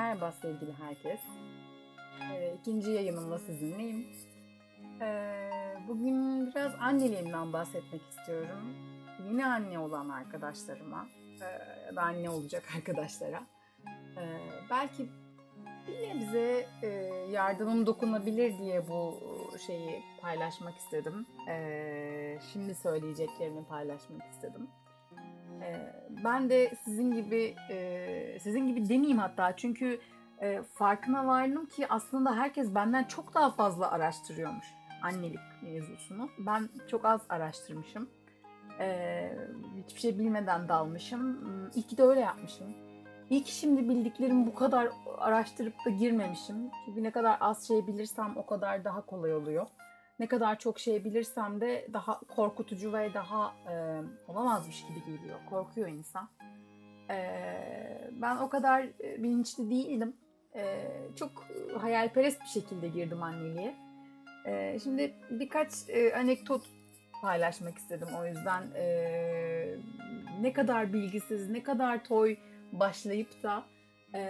Merhaba 0.00 0.32
sevgili 0.32 0.72
herkes. 0.72 1.20
Ee, 2.32 2.54
ikinci 2.60 2.90
yayınımla 2.90 3.38
sizinleyim. 3.38 4.06
Ee, 5.00 5.50
bugün 5.88 6.46
biraz 6.46 6.72
anneliğimden 6.80 7.52
bahsetmek 7.52 8.02
istiyorum. 8.10 8.74
Yeni 9.26 9.46
anne 9.46 9.78
olan 9.78 10.08
arkadaşlarıma 10.08 11.08
e, 11.40 11.44
ya 11.86 11.96
da 11.96 12.02
anne 12.02 12.30
olacak 12.30 12.64
arkadaşlara. 12.76 13.46
Ee, 14.16 14.40
belki 14.70 15.08
bir 15.86 16.08
nebze 16.08 16.66
e, 16.82 16.88
yardımım 17.30 17.86
dokunabilir 17.86 18.58
diye 18.58 18.88
bu 18.88 19.20
şeyi 19.66 20.02
paylaşmak 20.20 20.76
istedim. 20.76 21.26
Ee, 21.48 22.38
şimdi 22.52 22.74
söyleyeceklerimi 22.74 23.64
paylaşmak 23.64 24.32
istedim. 24.32 24.68
Ee, 25.62 25.92
ben 26.24 26.50
de 26.50 26.72
sizin 26.84 27.12
gibi 27.12 27.54
e, 27.70 28.38
sizin 28.42 28.66
gibi 28.66 28.88
demeyeyim 28.88 29.18
hatta 29.18 29.56
çünkü 29.56 30.00
e, 30.40 30.62
farkına 30.62 31.26
vardım 31.26 31.66
ki 31.66 31.86
aslında 31.88 32.36
herkes 32.36 32.74
benden 32.74 33.04
çok 33.04 33.34
daha 33.34 33.50
fazla 33.50 33.90
araştırıyormuş 33.90 34.66
annelik 35.02 35.40
mevzusunu. 35.62 36.28
Ben 36.38 36.68
çok 36.90 37.04
az 37.04 37.20
araştırmışım. 37.28 38.08
Ee, 38.80 39.32
hiçbir 39.84 40.00
şey 40.00 40.18
bilmeden 40.18 40.68
dalmışım. 40.68 41.38
İyi 41.74 41.82
ki 41.82 41.96
de 41.98 42.02
öyle 42.02 42.20
yapmışım. 42.20 42.66
İyi 43.30 43.44
ki 43.44 43.54
şimdi 43.54 43.88
bildiklerimi 43.88 44.46
bu 44.46 44.54
kadar 44.54 44.88
araştırıp 45.18 45.74
da 45.86 45.90
girmemişim. 45.90 46.56
Çünkü 46.86 47.02
ne 47.02 47.10
kadar 47.10 47.36
az 47.40 47.68
şey 47.68 47.86
bilirsem 47.86 48.36
o 48.36 48.46
kadar 48.46 48.84
daha 48.84 49.06
kolay 49.06 49.34
oluyor. 49.34 49.66
Ne 50.20 50.26
kadar 50.26 50.58
çok 50.58 50.78
şey 50.78 51.04
bilirsem 51.04 51.60
de 51.60 51.88
daha 51.92 52.20
korkutucu 52.20 52.92
ve 52.92 53.14
daha 53.14 53.54
e, 53.70 54.02
olamazmış 54.28 54.84
gibi 54.86 55.16
geliyor. 55.16 55.38
Korkuyor 55.50 55.88
insan. 55.88 56.28
E, 57.10 57.16
ben 58.12 58.36
o 58.36 58.48
kadar 58.48 58.86
bilinçli 58.98 59.70
değildim. 59.70 60.16
E, 60.54 60.90
çok 61.16 61.46
hayalperest 61.78 62.40
bir 62.40 62.60
şekilde 62.60 62.88
girdim 62.88 63.22
anneliğe. 63.22 63.74
E, 64.46 64.78
şimdi 64.82 65.14
birkaç 65.30 65.72
e, 65.88 66.14
anekdot 66.14 66.66
paylaşmak 67.22 67.78
istedim 67.78 68.08
o 68.20 68.26
yüzden. 68.26 68.62
E, 68.76 68.84
ne 70.40 70.52
kadar 70.52 70.92
bilgisiz, 70.92 71.50
ne 71.50 71.62
kadar 71.62 72.04
toy 72.04 72.36
başlayıp 72.72 73.42
da 73.42 73.64
e, 74.14 74.20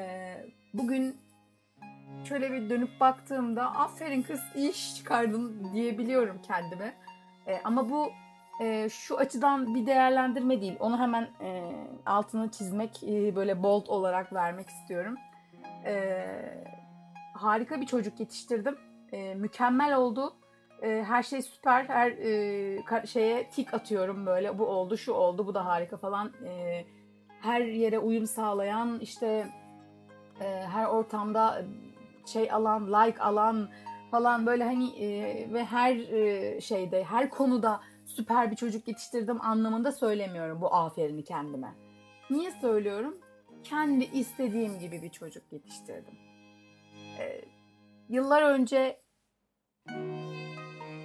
bugün 0.75 1.17
şöyle 2.25 2.53
bir 2.53 2.71
dönüp 2.71 3.01
baktığımda 3.01 3.75
aferin 3.75 4.23
kız 4.23 4.41
iyi 4.55 4.71
iş 4.71 4.97
çıkardın 4.97 5.73
diyebiliyorum 5.73 6.43
kendime. 6.43 6.95
E, 7.47 7.61
ama 7.65 7.91
bu 7.91 8.11
e, 8.61 8.89
şu 8.89 9.17
açıdan 9.17 9.75
bir 9.75 9.87
değerlendirme 9.87 10.61
değil. 10.61 10.77
Onu 10.81 10.99
hemen 10.99 11.23
e, 11.41 11.63
altını 12.07 12.51
çizmek, 12.51 13.03
e, 13.03 13.37
böyle 13.37 13.63
bold 13.63 13.87
olarak 13.87 14.33
vermek 14.33 14.69
istiyorum. 14.69 15.17
E, 15.87 16.25
harika 17.35 17.81
bir 17.81 17.87
çocuk 17.87 18.21
yetiştirdim. 18.21 18.79
E, 19.13 19.35
mükemmel 19.35 19.97
oldu. 19.97 20.35
E, 20.83 21.05
her 21.09 21.23
şey 21.23 21.43
süper. 21.43 21.85
Her 21.85 22.11
e, 22.11 23.07
şeye 23.07 23.51
tik 23.51 23.75
atıyorum 23.75 24.27
böyle. 24.27 24.59
Bu 24.59 24.67
oldu, 24.67 24.97
şu 24.97 25.13
oldu, 25.13 25.47
bu 25.47 25.55
da 25.55 25.67
harika 25.67 25.97
falan. 25.97 26.33
E, 26.47 26.85
her 27.41 27.61
yere 27.61 27.99
uyum 27.99 28.27
sağlayan, 28.27 28.99
işte 29.01 29.47
e, 30.41 30.45
her 30.45 30.87
ortamda 30.87 31.63
şey 32.31 32.53
alan, 32.53 32.87
like 32.87 33.23
alan 33.23 33.71
falan 34.11 34.47
böyle 34.47 34.65
hani 34.65 35.05
e, 35.05 35.53
ve 35.53 35.65
her 35.65 35.97
e, 35.97 36.61
şeyde, 36.61 37.05
her 37.05 37.31
konuda 37.31 37.81
süper 38.07 38.51
bir 38.51 38.57
çocuk 38.57 38.89
yetiştirdim 38.89 39.41
anlamında 39.41 39.93
söylemiyorum 39.93 40.61
bu 40.61 40.75
aferini 40.75 41.25
kendime. 41.25 41.75
Niye 42.31 42.51
söylüyorum? 42.51 43.17
Kendi 43.65 44.05
istediğim 44.05 44.79
gibi 44.79 45.03
bir 45.03 45.11
çocuk 45.11 45.53
yetiştirdim. 45.53 46.15
E, 47.19 47.41
yıllar 48.09 48.43
önce 48.43 49.01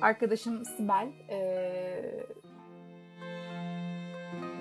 arkadaşım 0.01 0.65
Sibel 0.65 1.07
e, 1.29 2.25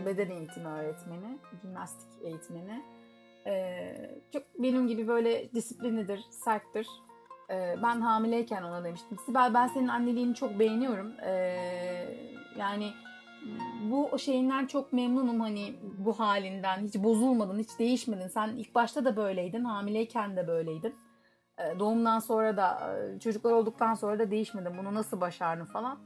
beden 0.07 0.31
eğitimi 0.31 0.69
öğretmeni, 0.69 1.39
jimnastik 1.63 2.23
eğitmeni. 2.23 2.83
Ee, 3.47 3.94
çok 4.35 4.43
benim 4.59 4.87
gibi 4.89 5.09
böyle 5.09 5.53
disiplinidir, 5.55 6.21
serttir. 6.31 6.89
Ee, 7.51 7.77
ben 7.83 8.01
hamileyken 8.01 8.63
ona 8.63 8.85
demiştim. 8.85 9.19
Sibel 9.27 9.55
ben 9.55 9.67
senin 9.67 9.89
anneliğini 9.89 10.35
çok 10.35 10.59
beğeniyorum. 10.59 11.13
Ee, 11.21 12.07
yani 12.59 12.93
bu 13.91 14.19
şeyinden 14.19 14.67
çok 14.67 14.93
memnunum 14.93 15.41
hani 15.41 15.75
bu 15.99 16.19
halinden. 16.21 16.79
Hiç 16.79 16.95
bozulmadın, 16.95 17.59
hiç 17.59 17.79
değişmedin. 17.79 18.29
Sen 18.29 18.49
ilk 18.49 18.75
başta 18.75 19.05
da 19.05 19.17
böyleydin, 19.17 19.65
hamileyken 19.65 20.37
de 20.37 20.49
böyleydin. 20.49 20.95
Ee, 21.59 21.79
doğumdan 21.79 22.19
sonra 22.19 22.57
da, 22.57 22.97
çocuklar 23.21 23.53
olduktan 23.53 23.95
sonra 23.95 24.19
da 24.19 24.31
değişmedin. 24.31 24.79
Bunu 24.79 24.95
nasıl 24.95 25.21
başardın 25.21 25.65
falan. 25.65 25.99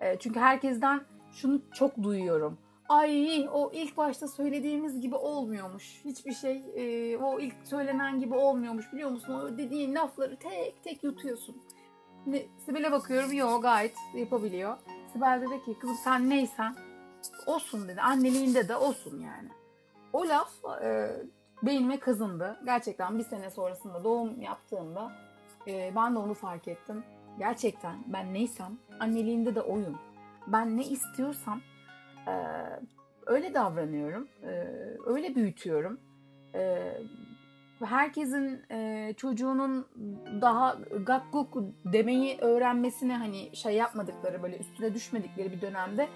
Ee, 0.00 0.16
çünkü 0.18 0.40
herkesten 0.40 1.00
şunu 1.32 1.62
çok 1.72 2.02
duyuyorum 2.02 2.58
ay 2.90 3.48
o 3.52 3.70
ilk 3.72 3.96
başta 3.96 4.28
söylediğimiz 4.28 5.00
gibi 5.00 5.14
olmuyormuş. 5.16 6.00
Hiçbir 6.04 6.32
şey 6.32 6.62
e, 6.76 7.16
o 7.16 7.40
ilk 7.40 7.54
söylenen 7.64 8.20
gibi 8.20 8.34
olmuyormuş 8.34 8.92
biliyor 8.92 9.10
musun? 9.10 9.34
O 9.34 9.58
dediğin 9.58 9.94
lafları 9.94 10.36
tek 10.36 10.84
tek 10.84 11.04
yutuyorsun. 11.04 11.56
Şimdi 12.24 12.48
Sibel'e 12.66 12.92
bakıyorum 12.92 13.32
yok 13.32 13.62
gayet 13.62 13.96
yapabiliyor. 14.14 14.76
Sibel 15.12 15.40
dedi 15.40 15.64
ki 15.64 15.78
kızım 15.78 15.96
sen 16.04 16.30
neysen 16.30 16.74
olsun 17.46 17.88
dedi. 17.88 18.00
Anneliğinde 18.00 18.68
de 18.68 18.76
olsun 18.76 19.20
yani. 19.20 19.48
O 20.12 20.28
laf 20.28 20.50
e, 20.82 21.10
beynime 21.62 21.98
kazındı. 21.98 22.60
Gerçekten 22.64 23.18
bir 23.18 23.24
sene 23.24 23.50
sonrasında 23.50 24.04
doğum 24.04 24.42
yaptığımda 24.42 25.12
e, 25.66 25.92
ben 25.96 26.14
de 26.14 26.18
onu 26.18 26.34
fark 26.34 26.68
ettim. 26.68 27.04
Gerçekten 27.38 27.96
ben 28.06 28.34
neysem 28.34 28.78
anneliğinde 29.00 29.54
de 29.54 29.60
oyum. 29.62 29.98
Ben 30.46 30.76
ne 30.76 30.84
istiyorsam 30.84 31.60
öyle 33.26 33.54
davranıyorum, 33.54 34.28
öyle 35.06 35.34
büyütüyorum. 35.34 36.00
Herkesin 37.84 38.62
çocuğunun 39.14 39.86
daha 40.40 40.78
gakkuk 41.06 41.58
demeyi 41.84 42.38
öğrenmesine 42.40 43.16
hani 43.16 43.56
şey 43.56 43.74
yapmadıkları 43.74 44.42
böyle 44.42 44.58
üstüne 44.58 44.94
düşmedikleri 44.94 45.52
bir 45.52 45.60
dönemde 45.60 46.08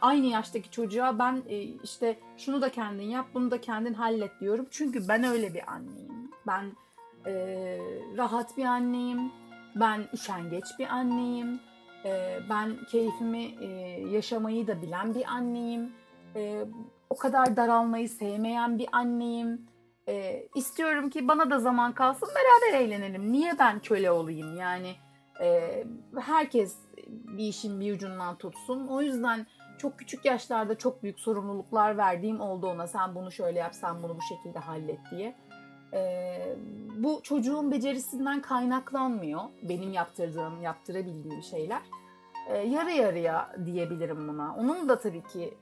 aynı 0.00 0.26
yaştaki 0.26 0.70
çocuğa 0.70 1.18
ben 1.18 1.42
işte 1.82 2.18
şunu 2.36 2.62
da 2.62 2.68
kendin 2.68 3.04
yap, 3.04 3.26
bunu 3.34 3.50
da 3.50 3.60
kendin 3.60 3.94
hallet 3.94 4.40
diyorum. 4.40 4.66
Çünkü 4.70 5.08
ben 5.08 5.24
öyle 5.24 5.54
bir 5.54 5.72
anneyim. 5.72 6.30
Ben 6.46 6.72
rahat 8.16 8.56
bir 8.56 8.64
anneyim. 8.64 9.32
Ben 9.80 10.00
üşengeç 10.12 10.64
bir 10.78 10.86
anneyim 10.86 11.60
ee, 12.06 12.40
ben 12.50 12.76
keyfimi 12.90 13.44
e, 13.44 13.66
yaşamayı 14.10 14.66
da 14.66 14.82
bilen 14.82 15.14
bir 15.14 15.24
anneyim. 15.24 15.92
Ee, 16.36 16.64
o 17.10 17.16
kadar 17.16 17.56
daralmayı 17.56 18.08
sevmeyen 18.08 18.78
bir 18.78 18.88
anneyim. 18.92 19.66
Ee, 20.08 20.48
istiyorum 20.54 21.10
ki 21.10 21.28
bana 21.28 21.50
da 21.50 21.58
zaman 21.58 21.92
kalsın 21.92 22.28
beraber 22.28 22.80
eğlenelim. 22.80 23.32
Niye 23.32 23.58
ben 23.58 23.80
köle 23.80 24.10
olayım? 24.10 24.56
Yani 24.56 24.96
e, 25.40 25.84
herkes 26.20 26.76
bir 27.08 27.44
işin 27.44 27.80
bir 27.80 27.94
ucundan 27.94 28.38
tutsun. 28.38 28.86
O 28.86 29.02
yüzden 29.02 29.46
çok 29.78 29.98
küçük 29.98 30.24
yaşlarda 30.24 30.78
çok 30.78 31.02
büyük 31.02 31.20
sorumluluklar 31.20 31.96
verdiğim 31.96 32.40
oldu 32.40 32.66
ona. 32.66 32.86
Sen 32.86 33.14
bunu 33.14 33.32
şöyle 33.32 33.58
yap, 33.58 33.74
sen 33.74 34.02
bunu 34.02 34.16
bu 34.16 34.22
şekilde 34.22 34.58
hallet 34.58 35.00
diye. 35.10 35.36
Bu 36.96 37.20
çocuğun 37.22 37.70
becerisinden 37.70 38.40
kaynaklanmıyor. 38.40 39.40
Benim 39.62 39.92
yaptırdığım, 39.92 40.62
yaptırabildiğim 40.62 41.42
şeyler. 41.42 41.82
Ee, 42.48 42.56
yarı 42.56 42.90
yarıya 42.90 43.56
diyebilirim 43.64 44.28
buna. 44.28 44.56
Onun 44.56 44.88
da 44.88 44.98
tabii 44.98 45.22
ki 45.22 45.54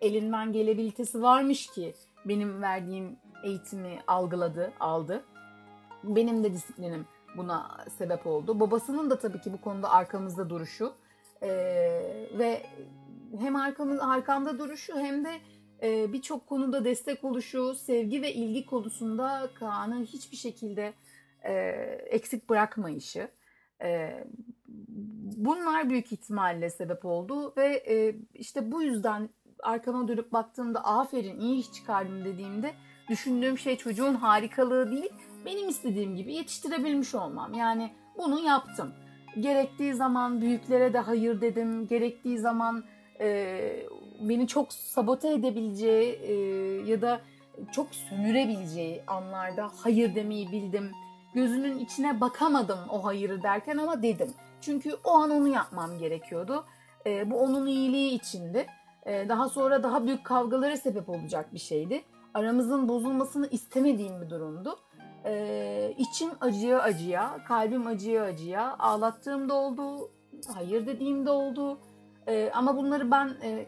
elinden 0.00 0.52
gelebilitesi 0.52 1.22
varmış 1.22 1.66
ki 1.66 1.94
benim 2.24 2.62
verdiğim 2.62 3.16
eğitimi 3.44 3.98
algıladı, 4.06 4.72
aldı. 4.80 5.24
Benim 6.04 6.44
de 6.44 6.52
disiplinim 6.52 7.06
buna 7.36 7.84
sebep 7.98 8.26
oldu. 8.26 8.60
Babasının 8.60 9.10
da 9.10 9.18
tabii 9.18 9.40
ki 9.40 9.52
bu 9.52 9.60
konuda 9.60 9.90
arkamızda 9.90 10.50
duruşu 10.50 10.92
ee, 11.42 11.48
ve 12.38 12.62
hem 13.38 13.56
arkamız 13.56 14.00
arkamda 14.00 14.58
duruşu 14.58 14.98
hem 14.98 15.24
de 15.24 15.30
birçok 15.82 16.46
konuda 16.46 16.84
destek 16.84 17.24
oluşu, 17.24 17.74
sevgi 17.74 18.22
ve 18.22 18.34
ilgi 18.34 18.66
konusunda 18.66 19.50
Kaan'ı 19.54 20.04
hiçbir 20.04 20.36
şekilde 20.36 20.92
e, 21.44 21.52
eksik 22.06 22.50
bırakmayışı. 22.50 23.28
E, 23.82 24.24
bunlar 25.36 25.90
büyük 25.90 26.12
ihtimalle 26.12 26.70
sebep 26.70 27.04
oldu 27.04 27.54
ve 27.56 27.84
e, 27.88 28.16
işte 28.34 28.72
bu 28.72 28.82
yüzden 28.82 29.28
arkama 29.62 30.08
dönüp 30.08 30.32
baktığımda 30.32 30.84
aferin 30.84 31.40
iyi 31.40 31.60
iş 31.60 31.72
çıkardım 31.72 32.24
dediğimde 32.24 32.74
düşündüğüm 33.08 33.58
şey 33.58 33.76
çocuğun 33.76 34.14
harikalığı 34.14 34.90
değil 34.90 35.12
benim 35.46 35.68
istediğim 35.68 36.16
gibi 36.16 36.34
yetiştirebilmiş 36.34 37.14
olmam. 37.14 37.54
Yani 37.54 37.92
bunu 38.18 38.40
yaptım. 38.40 38.92
Gerektiği 39.40 39.94
zaman 39.94 40.40
büyüklere 40.40 40.92
de 40.92 40.98
hayır 40.98 41.40
dedim. 41.40 41.86
Gerektiği 41.86 42.38
zaman 42.38 42.84
beni 44.28 44.46
çok 44.46 44.72
sabote 44.72 45.32
edebileceği 45.32 46.12
e, 46.12 46.34
ya 46.90 47.02
da 47.02 47.20
çok 47.72 47.94
sömürebileceği 47.94 49.02
anlarda 49.06 49.70
hayır 49.82 50.14
demeyi 50.14 50.52
bildim. 50.52 50.90
Gözünün 51.34 51.78
içine 51.78 52.20
bakamadım 52.20 52.78
o 52.90 53.04
hayırı 53.04 53.42
derken 53.42 53.76
ama 53.76 54.02
dedim. 54.02 54.34
Çünkü 54.60 54.96
o 55.04 55.10
an 55.10 55.30
onu 55.30 55.48
yapmam 55.48 55.98
gerekiyordu. 55.98 56.64
E, 57.06 57.30
bu 57.30 57.40
onun 57.40 57.66
iyiliği 57.66 58.14
içindi. 58.14 58.66
E, 59.06 59.28
daha 59.28 59.48
sonra 59.48 59.82
daha 59.82 60.06
büyük 60.06 60.24
kavgalara 60.24 60.76
sebep 60.76 61.08
olacak 61.08 61.54
bir 61.54 61.58
şeydi. 61.58 62.02
Aramızın 62.34 62.88
bozulmasını 62.88 63.46
istemediğim 63.46 64.22
bir 64.22 64.30
durumdu. 64.30 64.78
E, 65.24 65.94
içim 65.98 66.30
acıya 66.40 66.80
acıya, 66.80 67.44
kalbim 67.48 67.86
acıya 67.86 68.24
acıya, 68.24 68.76
ağlattığım 68.78 69.48
da 69.48 69.54
oldu, 69.54 70.10
hayır 70.54 70.86
dediğim 70.86 71.26
de 71.26 71.30
oldu. 71.30 71.78
E, 72.26 72.50
ama 72.54 72.76
bunları 72.76 73.10
ben 73.10 73.34
e, 73.42 73.66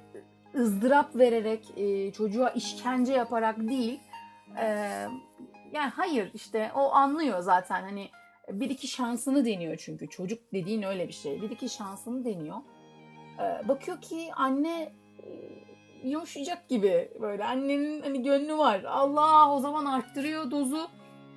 ızdırap 0.55 1.17
vererek, 1.17 1.73
e, 1.77 2.13
çocuğa 2.13 2.51
işkence 2.51 3.13
yaparak 3.13 3.59
değil, 3.59 4.01
e, 4.61 4.67
yani 5.73 5.91
hayır 5.97 6.31
işte 6.35 6.71
o 6.75 6.93
anlıyor 6.93 7.41
zaten 7.41 7.83
hani 7.83 8.11
bir 8.51 8.71
iki 8.71 8.89
şansını 8.89 9.45
deniyor 9.45 9.77
çünkü 9.77 10.09
çocuk 10.09 10.53
dediğin 10.53 10.83
öyle 10.83 11.09
bir 11.09 11.13
şey. 11.13 11.43
Bir 11.43 11.51
iki 11.51 11.69
şansını 11.69 12.25
deniyor. 12.25 12.57
E, 13.39 13.69
bakıyor 13.69 14.01
ki 14.01 14.31
anne 14.37 14.93
e, 15.23 15.29
yumuşayacak 16.09 16.69
gibi 16.69 17.11
böyle 17.21 17.45
annenin 17.45 18.03
hani 18.03 18.23
gönlü 18.23 18.59
var. 18.59 18.85
Allah 18.85 19.55
o 19.55 19.61
zaman 19.61 19.85
arttırıyor 19.85 20.51
dozu 20.51 20.89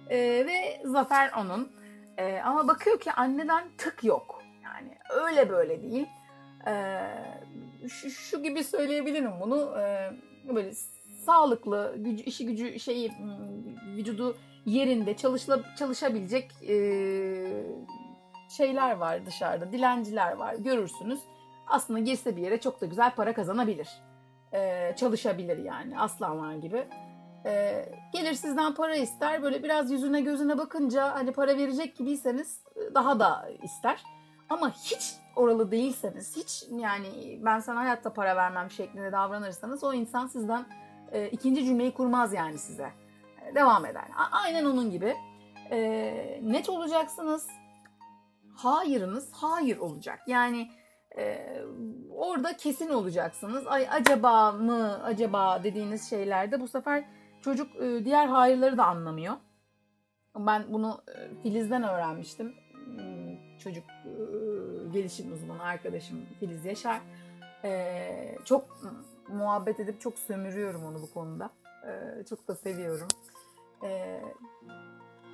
e, 0.10 0.18
ve 0.20 0.82
zafer 0.84 1.32
onun. 1.42 1.72
E, 2.18 2.40
ama 2.40 2.68
bakıyor 2.68 3.00
ki 3.00 3.12
anneden 3.12 3.64
tık 3.78 4.04
yok. 4.04 4.44
Yani 4.64 4.98
öyle 5.10 5.50
böyle 5.50 5.82
değil. 5.82 6.08
E, 6.68 6.74
şu, 7.90 8.10
şu 8.10 8.44
gibi 8.44 8.64
söyleyebilirim 8.64 9.32
bunu. 9.42 9.76
E, 9.80 10.12
böyle 10.56 10.72
sağlıklı, 11.26 11.96
gücü, 11.98 12.24
işi 12.24 12.46
gücü 12.46 12.80
şeyi 12.80 13.12
vücudu 13.96 14.38
yerinde 14.66 15.18
çalışla, 15.18 15.76
çalışabilecek 15.76 16.52
e, 16.70 16.76
şeyler 18.50 18.92
var 18.92 19.26
dışarıda. 19.26 19.72
Dilenciler 19.72 20.34
var. 20.34 20.56
Görürsünüz. 20.56 21.20
Aslında 21.68 22.00
girse 22.00 22.36
bir 22.38 22.42
yere 22.42 22.60
çok 22.60 22.82
da 22.82 22.86
güzel 22.86 23.16
para 23.16 23.34
kazanabilir. 23.34 23.90
E, 24.54 24.94
çalışabilir 24.98 25.58
yani 25.58 26.00
aslanlar 26.00 26.56
gibi. 26.56 26.88
E, 27.46 27.86
gelir 28.14 28.34
sizden 28.34 28.74
para 28.74 28.96
ister. 28.96 29.44
Böyle 29.44 29.64
biraz 29.64 29.92
yüzüne 29.92 30.22
gözüne 30.22 30.58
bakınca 30.58 31.16
hani 31.16 31.32
para 31.32 31.58
verecek 31.58 31.98
gibiyseniz 31.98 32.62
daha 32.96 33.20
da 33.20 33.50
ister. 33.64 34.04
Ama 34.50 34.72
hiç 34.72 35.16
oralı 35.38 35.72
değilseniz, 35.72 36.38
hiç 36.38 36.64
yani 36.82 37.40
ben 37.46 37.60
sana 37.60 37.80
hayatta 37.80 38.14
para 38.14 38.36
vermem 38.36 38.72
şeklinde 38.72 39.12
davranırsanız 39.12 39.84
o 39.84 39.94
insan 39.94 40.28
sizden 40.28 40.66
e, 41.12 41.30
ikinci 41.30 41.66
cümleyi 41.66 41.94
kurmaz 41.94 42.34
yani 42.34 42.58
size. 42.58 42.92
E, 43.46 43.56
devam 43.56 43.86
eder. 43.86 44.06
A- 44.18 44.38
aynen 44.38 44.66
onun 44.66 44.92
gibi. 44.92 45.16
E, 45.72 46.40
net 46.44 46.70
olacaksınız. 46.70 47.48
Hayırınız 48.56 49.32
hayır 49.34 49.78
olacak. 49.78 50.20
Yani 50.28 50.72
e, 51.18 51.48
orada 52.12 52.58
kesin 52.58 52.90
olacaksınız. 52.90 53.68
Ay 53.68 53.88
acaba 53.92 54.52
mı 54.52 55.04
acaba 55.04 55.64
dediğiniz 55.64 56.10
şeylerde 56.10 56.62
bu 56.62 56.68
sefer 56.68 57.04
çocuk 57.42 57.76
e, 57.76 58.06
diğer 58.06 58.28
hayırları 58.28 58.78
da 58.78 58.86
anlamıyor. 58.86 59.34
Ben 60.38 60.74
bunu 60.74 61.02
e, 61.08 61.42
Filiz'den 61.42 61.84
öğrenmiştim. 61.84 62.54
Hmm, 62.86 63.58
çocuk 63.58 63.84
e, 63.90 64.12
gelişim 64.92 65.34
uzmanı 65.34 65.64
arkadaşım 65.64 66.26
Filiz 66.40 66.66
Yaşar. 66.66 67.02
E, 67.64 68.36
çok 68.46 68.82
muhabbet 69.28 69.80
edip 69.80 70.02
çok 70.02 70.20
sömürüyorum 70.20 70.84
onu 70.86 71.02
bu 71.02 71.14
konuda. 71.14 71.50
E, 71.88 72.24
çok 72.30 72.48
da 72.48 72.56
seviyorum. 72.56 73.08
E, 73.84 74.22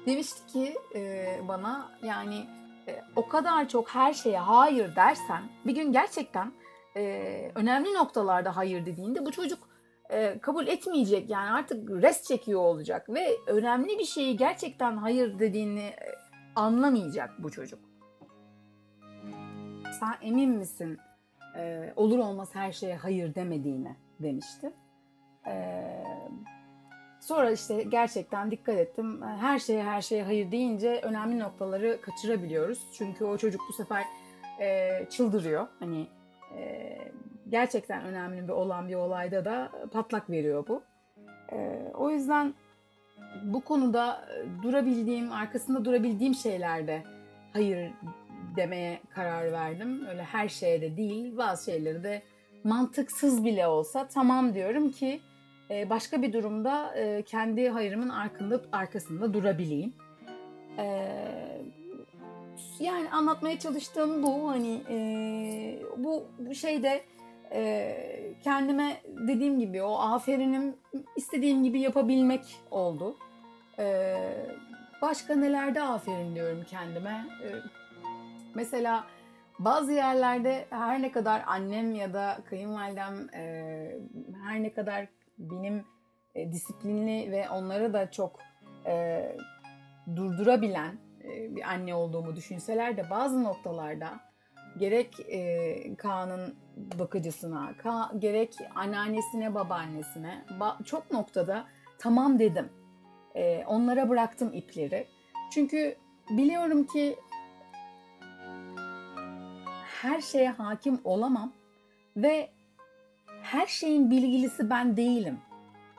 demişti 0.05 0.47
ki 0.53 0.75
e, 0.95 1.35
bana 1.47 1.91
yani 2.03 2.45
e, 2.87 3.01
o 3.15 3.27
kadar 3.27 3.69
çok 3.69 3.89
her 3.89 4.13
şeye 4.13 4.39
hayır 4.39 4.95
dersen 4.95 5.43
bir 5.65 5.75
gün 5.75 5.91
gerçekten 5.91 6.51
e, 6.95 7.51
önemli 7.55 7.93
noktalarda 7.93 8.57
hayır 8.57 8.85
dediğinde 8.85 9.25
bu 9.25 9.31
çocuk 9.31 9.59
e, 10.09 10.39
kabul 10.39 10.67
etmeyecek 10.67 11.29
yani 11.29 11.51
artık 11.51 11.89
res 11.89 12.23
çekiyor 12.23 12.61
olacak 12.61 13.09
ve 13.09 13.37
önemli 13.47 13.99
bir 13.99 14.05
şeyi 14.05 14.37
gerçekten 14.37 14.97
hayır 14.97 15.39
dediğini 15.39 15.93
anlamayacak 16.55 17.29
bu 17.39 17.51
çocuk. 17.51 17.79
Sen 20.03 20.27
emin 20.27 20.49
misin 20.49 20.97
e, 21.57 21.93
olur 21.95 22.19
olmaz 22.19 22.49
her 22.53 22.71
şeye 22.71 22.95
hayır 22.95 23.35
demediğine 23.35 23.95
demişti. 24.19 24.71
E, 25.47 25.83
sonra 27.19 27.51
işte 27.51 27.83
gerçekten 27.83 28.51
dikkat 28.51 28.75
ettim. 28.75 29.21
Her 29.21 29.59
şeye 29.59 29.83
her 29.83 30.01
şeye 30.01 30.23
hayır 30.23 30.51
deyince 30.51 30.99
önemli 31.03 31.39
noktaları 31.39 32.01
kaçırabiliyoruz. 32.01 32.79
Çünkü 32.97 33.25
o 33.25 33.37
çocuk 33.37 33.61
bu 33.69 33.73
sefer 33.73 34.03
e, 34.59 34.89
çıldırıyor. 35.09 35.67
Hani 35.79 36.07
e, 36.57 36.97
gerçekten 37.49 38.03
önemli 38.03 38.43
bir 38.43 38.53
olan 38.53 38.87
bir 38.87 38.95
olayda 38.95 39.45
da 39.45 39.71
patlak 39.91 40.29
veriyor 40.29 40.67
bu. 40.67 40.83
E, 41.51 41.79
o 41.93 42.09
yüzden 42.09 42.53
bu 43.43 43.61
konuda 43.61 44.29
durabildiğim, 44.63 45.31
arkasında 45.31 45.85
durabildiğim 45.85 46.33
şeylerde 46.33 47.03
hayır 47.53 47.91
demeye 48.55 48.99
karar 49.09 49.51
verdim. 49.51 50.05
Öyle 50.09 50.23
her 50.23 50.49
şeye 50.49 50.81
de 50.81 50.97
değil, 50.97 51.37
bazı 51.37 51.71
şeyleri 51.71 52.03
de 52.03 52.21
mantıksız 52.63 53.45
bile 53.45 53.67
olsa 53.67 54.07
tamam 54.07 54.53
diyorum 54.53 54.91
ki 54.91 55.21
e, 55.69 55.89
başka 55.89 56.21
bir 56.21 56.33
durumda 56.33 56.95
e, 56.95 57.21
kendi 57.21 57.69
hayırımın 57.69 58.09
arkında 58.09 58.61
arkasında 58.71 59.33
durabileyim. 59.33 59.93
E, 60.77 61.09
yani 62.79 63.09
anlatmaya 63.09 63.59
çalıştığım 63.59 64.23
bu 64.23 64.49
hani 64.49 64.81
bu, 65.97 66.23
bu 66.39 66.55
şeyde 66.55 67.01
kendime 68.43 69.01
dediğim 69.27 69.59
gibi 69.59 69.81
o 69.81 69.99
aferinim 69.99 70.75
istediğim 71.15 71.63
gibi 71.63 71.79
yapabilmek 71.79 72.41
oldu. 72.71 73.17
Başka 75.01 75.35
nelerde 75.35 75.81
aferin 75.81 76.35
diyorum 76.35 76.63
kendime. 76.69 77.25
Mesela 78.55 79.07
bazı 79.59 79.93
yerlerde 79.93 80.65
her 80.69 81.01
ne 81.01 81.11
kadar 81.11 81.43
annem 81.47 81.95
ya 81.95 82.13
da 82.13 82.37
kayınvalidem 82.49 83.29
e, 83.33 83.43
her 84.43 84.63
ne 84.63 84.73
kadar 84.73 85.07
benim 85.37 85.85
e, 86.35 86.51
disiplinli 86.51 87.31
ve 87.31 87.49
onları 87.49 87.93
da 87.93 88.11
çok 88.11 88.39
e, 88.85 89.25
durdurabilen 90.15 90.97
e, 91.23 91.55
bir 91.55 91.69
anne 91.69 91.95
olduğumu 91.95 92.35
düşünseler 92.35 92.97
de 92.97 93.09
bazı 93.09 93.43
noktalarda 93.43 94.19
gerek 94.77 95.19
e, 95.19 95.95
Kaan'ın 95.95 96.55
bakıcısına, 96.99 97.73
Ka, 97.77 98.11
gerek 98.19 98.53
anneannesine, 98.75 99.55
babaannesine 99.55 100.45
ba, 100.59 100.77
çok 100.85 101.11
noktada 101.11 101.65
tamam 101.99 102.39
dedim. 102.39 102.69
E, 103.35 103.65
onlara 103.65 104.09
bıraktım 104.09 104.53
ipleri. 104.53 105.07
Çünkü 105.51 105.95
biliyorum 106.29 106.83
ki 106.83 107.15
her 110.03 110.21
şeye 110.21 110.49
hakim 110.49 111.01
olamam 111.03 111.53
ve 112.17 112.49
her 113.41 113.67
şeyin 113.67 114.11
bilgilisi 114.11 114.69
ben 114.69 114.97
değilim. 114.97 115.39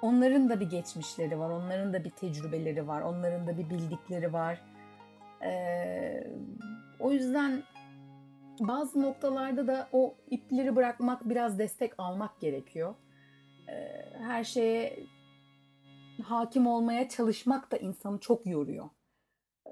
Onların 0.02 0.48
da 0.48 0.60
bir 0.60 0.70
geçmişleri 0.70 1.38
var, 1.38 1.50
onların 1.50 1.92
da 1.92 2.04
bir 2.04 2.10
tecrübeleri 2.10 2.88
var, 2.88 3.02
onların 3.02 3.46
da 3.46 3.58
bir 3.58 3.70
bildikleri 3.70 4.32
var. 4.32 4.60
Ee, 5.42 6.26
o 7.00 7.12
yüzden 7.12 7.62
bazı 8.60 9.02
noktalarda 9.02 9.66
da 9.66 9.88
o 9.92 10.14
ipleri 10.30 10.76
bırakmak, 10.76 11.28
biraz 11.28 11.58
destek 11.58 11.92
almak 11.98 12.40
gerekiyor. 12.40 12.94
Ee, 13.68 14.04
her 14.18 14.44
şeye 14.44 14.98
hakim 16.22 16.66
olmaya 16.66 17.08
çalışmak 17.08 17.72
da 17.72 17.76
insanı 17.76 18.18
çok 18.18 18.46
yoruyor. 18.46 18.88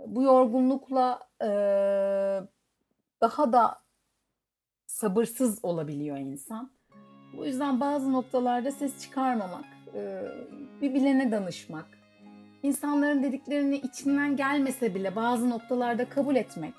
Bu 0.07 0.23
yorgunlukla 0.23 1.21
e, 1.41 1.49
daha 3.21 3.53
da 3.53 3.82
sabırsız 5.03 5.59
olabiliyor 5.63 6.17
insan. 6.17 6.71
Bu 7.37 7.47
yüzden 7.47 7.81
bazı 7.81 8.13
noktalarda 8.13 8.71
ses 8.71 9.03
çıkarmamak, 9.03 9.65
e, 9.95 10.23
bir 10.81 10.95
bilene 10.95 11.33
danışmak, 11.33 11.87
insanların 12.63 13.23
dediklerini 13.23 13.77
içinden 13.77 14.37
gelmese 14.37 14.95
bile 14.95 15.17
bazı 15.17 15.51
noktalarda 15.51 16.09
kabul 16.09 16.37
etmek 16.37 16.75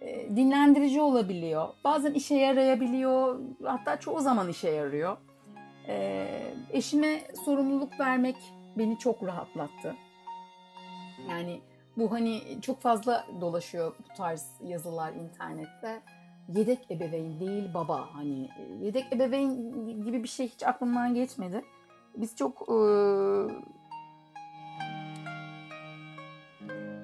e, 0.00 0.36
dinlendirici 0.36 1.00
olabiliyor. 1.00 1.68
Bazen 1.84 2.12
işe 2.12 2.34
yarayabiliyor, 2.34 3.40
hatta 3.64 4.00
çoğu 4.00 4.20
zaman 4.20 4.48
işe 4.48 4.70
yarıyor. 4.70 5.16
E, 5.88 6.26
eşime 6.72 7.20
sorumluluk 7.44 8.00
vermek 8.00 8.36
beni 8.78 8.98
çok 8.98 9.22
rahatlattı. 9.22 9.96
Yani 11.30 11.60
bu 11.96 12.12
hani 12.12 12.40
çok 12.62 12.80
fazla 12.80 13.26
dolaşıyor 13.40 13.96
bu 13.98 14.14
tarz 14.14 14.50
yazılar 14.64 15.12
internette 15.12 16.02
yedek 16.54 16.90
ebeveyn 16.90 17.40
değil 17.40 17.74
baba 17.74 18.08
hani 18.12 18.44
e, 18.44 18.84
yedek 18.84 19.12
ebeveyn 19.12 19.50
gibi 20.04 20.22
bir 20.22 20.28
şey 20.28 20.48
hiç 20.48 20.62
aklımdan 20.62 21.14
geçmedi. 21.14 21.64
Biz 22.16 22.36
çok 22.36 22.62
e, 22.62 22.78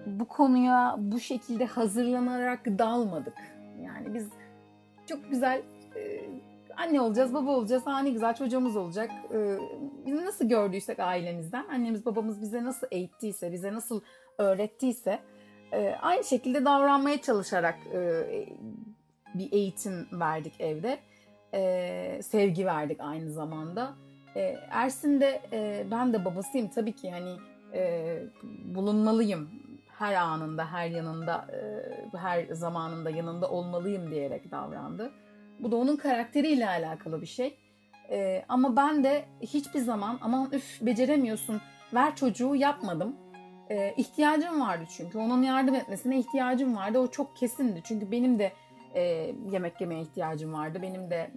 bu 0.06 0.24
konuya 0.28 0.96
bu 0.98 1.20
şekilde 1.20 1.66
hazırlanarak 1.66 2.66
dalmadık. 2.66 3.38
Yani 3.82 4.14
biz 4.14 4.28
çok 5.06 5.30
güzel 5.30 5.62
e, 5.96 6.28
anne 6.76 7.00
olacağız, 7.00 7.34
baba 7.34 7.50
olacağız, 7.50 7.86
ha 7.86 7.98
ne 7.98 8.10
güzel 8.10 8.34
çocuğumuz 8.34 8.76
olacak. 8.76 9.10
E, 9.34 9.58
biz 10.06 10.22
nasıl 10.22 10.48
gördüysek 10.48 11.00
ailemizden, 11.00 11.66
annemiz 11.68 12.06
babamız 12.06 12.40
bize 12.40 12.64
nasıl 12.64 12.86
eğittiyse, 12.90 13.52
bize 13.52 13.72
nasıl 13.72 14.00
öğrettiyse 14.38 15.18
e, 15.72 15.96
aynı 16.02 16.24
şekilde 16.24 16.64
davranmaya 16.64 17.22
çalışarak 17.22 17.78
e, 17.92 18.26
bir 19.38 19.52
eğitim 19.52 20.08
verdik 20.12 20.60
evde. 20.60 20.98
E, 21.54 22.22
sevgi 22.22 22.66
verdik 22.66 23.00
aynı 23.00 23.30
zamanda. 23.30 23.94
E, 24.36 24.56
Ersin 24.70 25.20
de 25.20 25.42
e, 25.52 25.86
ben 25.90 26.12
de 26.12 26.24
babasıyım 26.24 26.68
tabii 26.68 26.92
ki 26.92 27.10
hani 27.10 27.36
e, 27.74 28.22
bulunmalıyım 28.64 29.50
her 29.98 30.14
anında, 30.14 30.72
her 30.72 30.88
yanında, 30.88 31.46
e, 31.52 32.18
her 32.18 32.46
zamanında 32.46 33.10
yanında 33.10 33.50
olmalıyım 33.50 34.10
diyerek 34.10 34.50
davrandı. 34.50 35.12
Bu 35.60 35.72
da 35.72 35.76
onun 35.76 35.96
karakteriyle 35.96 36.68
alakalı 36.68 37.20
bir 37.20 37.26
şey. 37.26 37.58
E, 38.10 38.44
ama 38.48 38.76
ben 38.76 39.04
de 39.04 39.24
hiçbir 39.42 39.78
zaman 39.78 40.18
aman 40.22 40.48
üf 40.52 40.82
beceremiyorsun 40.82 41.60
ver 41.94 42.16
çocuğu 42.16 42.54
yapmadım. 42.54 43.16
E, 43.70 43.94
ihtiyacım 43.96 44.60
vardı 44.60 44.84
çünkü. 44.96 45.18
Onun 45.18 45.42
yardım 45.42 45.74
etmesine 45.74 46.18
ihtiyacım 46.18 46.76
vardı. 46.76 46.98
O 46.98 47.06
çok 47.06 47.36
kesindi. 47.36 47.80
Çünkü 47.84 48.10
benim 48.10 48.38
de 48.38 48.52
e, 48.96 49.32
yemek 49.50 49.80
yemeye 49.80 50.00
ihtiyacım 50.00 50.52
vardı. 50.52 50.78
Benim 50.82 51.10
de 51.10 51.30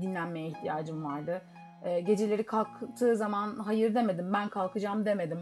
dinlenmeye 0.00 0.48
ihtiyacım 0.48 1.04
vardı. 1.04 1.42
E, 1.84 2.00
geceleri 2.00 2.46
kalktığı 2.46 3.16
zaman 3.16 3.56
hayır 3.56 3.94
demedim. 3.94 4.32
Ben 4.32 4.48
kalkacağım 4.48 5.04
demedim. 5.04 5.40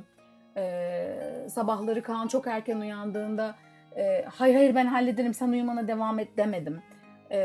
E, 0.56 1.46
sabahları 1.48 2.02
Kaan 2.02 2.28
çok 2.28 2.46
erken 2.46 2.76
uyandığında 2.76 3.54
e, 3.96 4.24
hayır 4.24 4.54
hayır 4.54 4.74
ben 4.74 4.86
hallederim 4.86 5.34
sen 5.34 5.48
uyumana 5.48 5.88
devam 5.88 6.18
et 6.18 6.36
demedim. 6.36 6.82
E, 7.30 7.38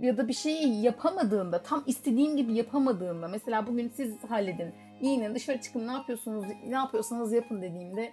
ya 0.00 0.16
da 0.16 0.28
bir 0.28 0.32
şeyi 0.32 0.82
yapamadığında 0.82 1.62
tam 1.62 1.84
istediğim 1.86 2.36
gibi 2.36 2.54
yapamadığında 2.54 3.28
mesela 3.28 3.66
bugün 3.66 3.88
siz 3.88 4.24
halledin 4.24 4.74
yine 5.00 5.34
dışarı 5.34 5.60
çıkın 5.60 5.88
ne 5.88 5.92
yapıyorsunuz 5.92 6.44
ne 6.68 6.74
yapıyorsanız 6.74 7.32
yapın 7.32 7.62
dediğimde 7.62 8.12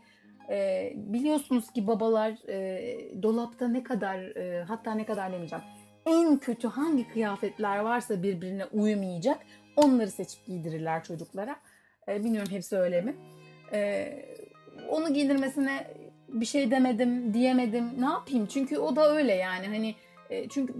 e, 0.49 0.91
biliyorsunuz 0.95 1.71
ki 1.71 1.87
babalar 1.87 2.49
e, 2.49 3.23
dolapta 3.23 3.67
ne 3.67 3.83
kadar 3.83 4.19
e, 4.19 4.63
hatta 4.63 4.95
ne 4.95 5.05
kadar 5.05 5.31
demeyeceğim 5.31 5.63
en 6.07 6.37
kötü 6.37 6.67
hangi 6.67 7.07
kıyafetler 7.07 7.79
varsa 7.79 8.23
birbirine 8.23 8.65
uyumayacak 8.65 9.39
onları 9.75 10.11
seçip 10.11 10.45
giydirirler 10.45 11.03
çocuklara. 11.03 11.55
E, 12.07 12.23
bilmiyorum 12.23 12.51
hepsi 12.51 12.77
öyle 12.77 13.01
mi? 13.01 13.15
E, 13.73 14.09
onu 14.89 15.13
giydirmesine 15.13 15.87
bir 16.27 16.45
şey 16.45 16.71
demedim, 16.71 17.33
diyemedim. 17.33 18.01
Ne 18.01 18.05
yapayım? 18.05 18.45
Çünkü 18.45 18.77
o 18.77 18.95
da 18.95 19.15
öyle 19.15 19.33
yani. 19.33 19.67
Hani 19.67 19.95
e, 20.29 20.49
çünkü 20.49 20.73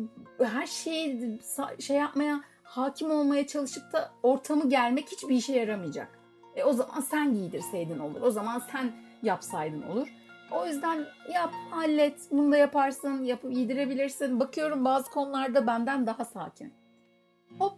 her 0.44 0.68
şeyi 0.68 1.40
şey 1.80 1.98
yapmaya, 1.98 2.42
hakim 2.64 3.12
olmaya 3.12 3.48
çalışıp 3.48 3.94
da 3.94 4.12
ortamı 4.24 4.70
gelmek 4.70 5.08
hiçbir 5.12 5.36
işe 5.36 5.54
yaramayacak. 5.54 6.20
E, 6.56 6.64
o 6.64 6.74
zaman 6.74 7.00
sen 7.02 7.34
giydirseydin 7.34 8.00
olur. 8.00 8.22
O 8.22 8.32
zaman 8.32 8.62
sen 8.72 8.92
yapsaydın 9.24 9.82
olur. 9.82 10.08
O 10.52 10.66
yüzden 10.66 11.06
yap, 11.34 11.54
hallet, 11.72 12.20
bunu 12.32 12.52
da 12.52 12.58
yaparsın, 12.58 13.24
yapıp 13.24 13.54
giydirebilirsin. 13.54 14.40
Bakıyorum 14.40 14.86
bazı 14.86 15.12
konularda 15.12 15.68
benden 15.68 16.08
daha 16.08 16.26
sakin. 16.26 16.74
Hop, 17.60 17.78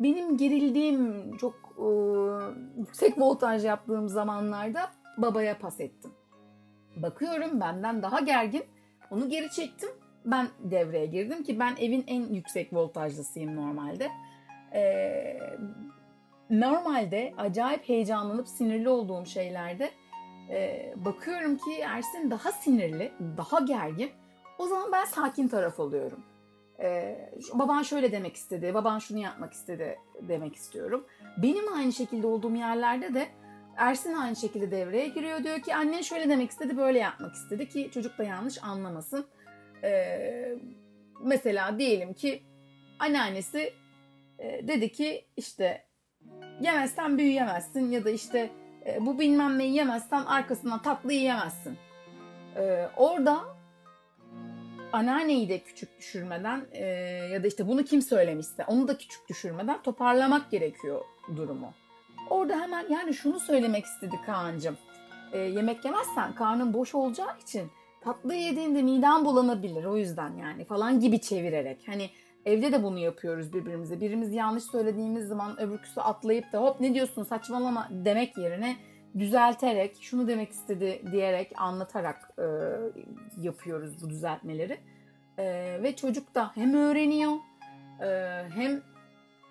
benim 0.00 0.36
gerildiğim, 0.36 1.36
çok 1.36 1.54
e, 1.78 1.88
yüksek 2.78 3.18
voltaj 3.18 3.64
yaptığım 3.64 4.08
zamanlarda 4.08 4.80
babaya 5.16 5.58
pas 5.58 5.80
ettim. 5.80 6.10
Bakıyorum 6.96 7.60
benden 7.60 8.02
daha 8.02 8.20
gergin, 8.20 8.62
onu 9.10 9.28
geri 9.28 9.50
çektim. 9.50 9.90
Ben 10.24 10.48
devreye 10.58 11.06
girdim 11.06 11.42
ki 11.42 11.58
ben 11.58 11.76
evin 11.80 12.04
en 12.06 12.34
yüksek 12.34 12.72
voltajlısıyım 12.72 13.56
normalde. 13.56 14.08
Ee, 14.74 15.38
normalde 16.50 17.34
acayip 17.38 17.88
heyecanlanıp 17.88 18.48
sinirli 18.48 18.88
olduğum 18.88 19.26
şeylerde 19.26 19.90
e, 20.50 20.92
bakıyorum 20.96 21.56
ki 21.56 21.80
Ersin 21.80 22.30
daha 22.30 22.52
sinirli, 22.52 23.12
daha 23.36 23.60
gergin. 23.60 24.10
O 24.58 24.66
zaman 24.66 24.92
ben 24.92 25.04
sakin 25.04 25.48
taraf 25.48 25.80
oluyorum. 25.80 26.24
E, 26.80 27.16
baban 27.54 27.82
şöyle 27.82 28.12
demek 28.12 28.36
istedi, 28.36 28.74
baban 28.74 28.98
şunu 28.98 29.18
yapmak 29.18 29.52
istedi 29.52 29.98
demek 30.20 30.56
istiyorum. 30.56 31.06
Benim 31.36 31.72
aynı 31.72 31.92
şekilde 31.92 32.26
olduğum 32.26 32.54
yerlerde 32.54 33.14
de 33.14 33.28
Ersin 33.76 34.14
aynı 34.14 34.36
şekilde 34.36 34.70
devreye 34.70 35.08
giriyor. 35.08 35.44
Diyor 35.44 35.60
ki 35.60 35.74
annen 35.74 36.00
şöyle 36.00 36.28
demek 36.28 36.50
istedi, 36.50 36.76
böyle 36.76 36.98
yapmak 36.98 37.34
istedi 37.34 37.68
ki 37.68 37.90
çocuk 37.94 38.18
da 38.18 38.24
yanlış 38.24 38.62
anlamasın. 38.62 39.26
E, 39.84 40.58
mesela 41.22 41.78
diyelim 41.78 42.14
ki 42.14 42.42
anneannesi 42.98 43.72
e, 44.38 44.68
dedi 44.68 44.92
ki 44.92 45.26
işte 45.36 45.86
yemezsen 46.60 47.18
büyüyemezsin 47.18 47.90
ya 47.90 48.04
da 48.04 48.10
işte 48.10 48.50
e, 48.86 49.06
bu 49.06 49.18
bilmem 49.18 49.58
neyi 49.58 49.74
yemezsen 49.74 50.24
arkasından 50.24 50.82
tatlı 50.82 51.12
yiyemezsin. 51.12 51.78
E, 52.56 52.88
orada 52.96 53.40
anneanneyi 54.92 55.48
de 55.48 55.58
küçük 55.58 55.98
düşürmeden 55.98 56.66
e, 56.72 56.84
ya 57.32 57.42
da 57.42 57.46
işte 57.46 57.68
bunu 57.68 57.84
kim 57.84 58.02
söylemişse 58.02 58.64
onu 58.64 58.88
da 58.88 58.98
küçük 58.98 59.28
düşürmeden 59.28 59.82
toparlamak 59.82 60.50
gerekiyor 60.50 61.04
durumu. 61.36 61.72
Orada 62.30 62.60
hemen 62.60 62.84
yani 62.90 63.14
şunu 63.14 63.40
söylemek 63.40 63.84
istedi 63.84 64.16
Kaan'cığım. 64.26 64.78
E, 65.32 65.38
yemek 65.38 65.84
yemezsen 65.84 66.34
karnın 66.34 66.74
boş 66.74 66.94
olacağı 66.94 67.38
için 67.42 67.70
tatlı 68.00 68.34
yediğinde 68.34 68.82
miden 68.82 69.24
bulanabilir 69.24 69.84
o 69.84 69.96
yüzden 69.96 70.36
yani 70.36 70.64
falan 70.64 71.00
gibi 71.00 71.20
çevirerek. 71.20 71.88
Hani 71.88 72.10
evde 72.46 72.72
de 72.72 72.82
bunu 72.82 72.98
yapıyoruz 72.98 73.52
birbirimize. 73.52 74.00
Birimiz 74.00 74.32
yanlış 74.32 74.64
söylediğimiz 74.64 75.28
zaman 75.28 75.60
öbürküsü 75.60 76.00
atlayıp 76.00 76.52
da 76.52 76.62
hop 76.62 76.80
ne 76.80 76.94
diyorsun 76.94 77.22
saçmalama 77.22 77.88
demek 77.90 78.38
yerine 78.38 78.76
düzelterek 79.18 79.96
şunu 80.00 80.28
demek 80.28 80.50
istedi 80.50 81.02
diyerek 81.12 81.52
anlatarak 81.56 82.30
e, 82.38 82.46
yapıyoruz 83.42 84.02
bu 84.02 84.10
düzeltmeleri. 84.10 84.78
E, 85.38 85.78
ve 85.82 85.96
çocuk 85.96 86.34
da 86.34 86.50
hem 86.54 86.74
öğreniyor 86.74 87.32
e, 88.02 88.08
hem 88.54 88.82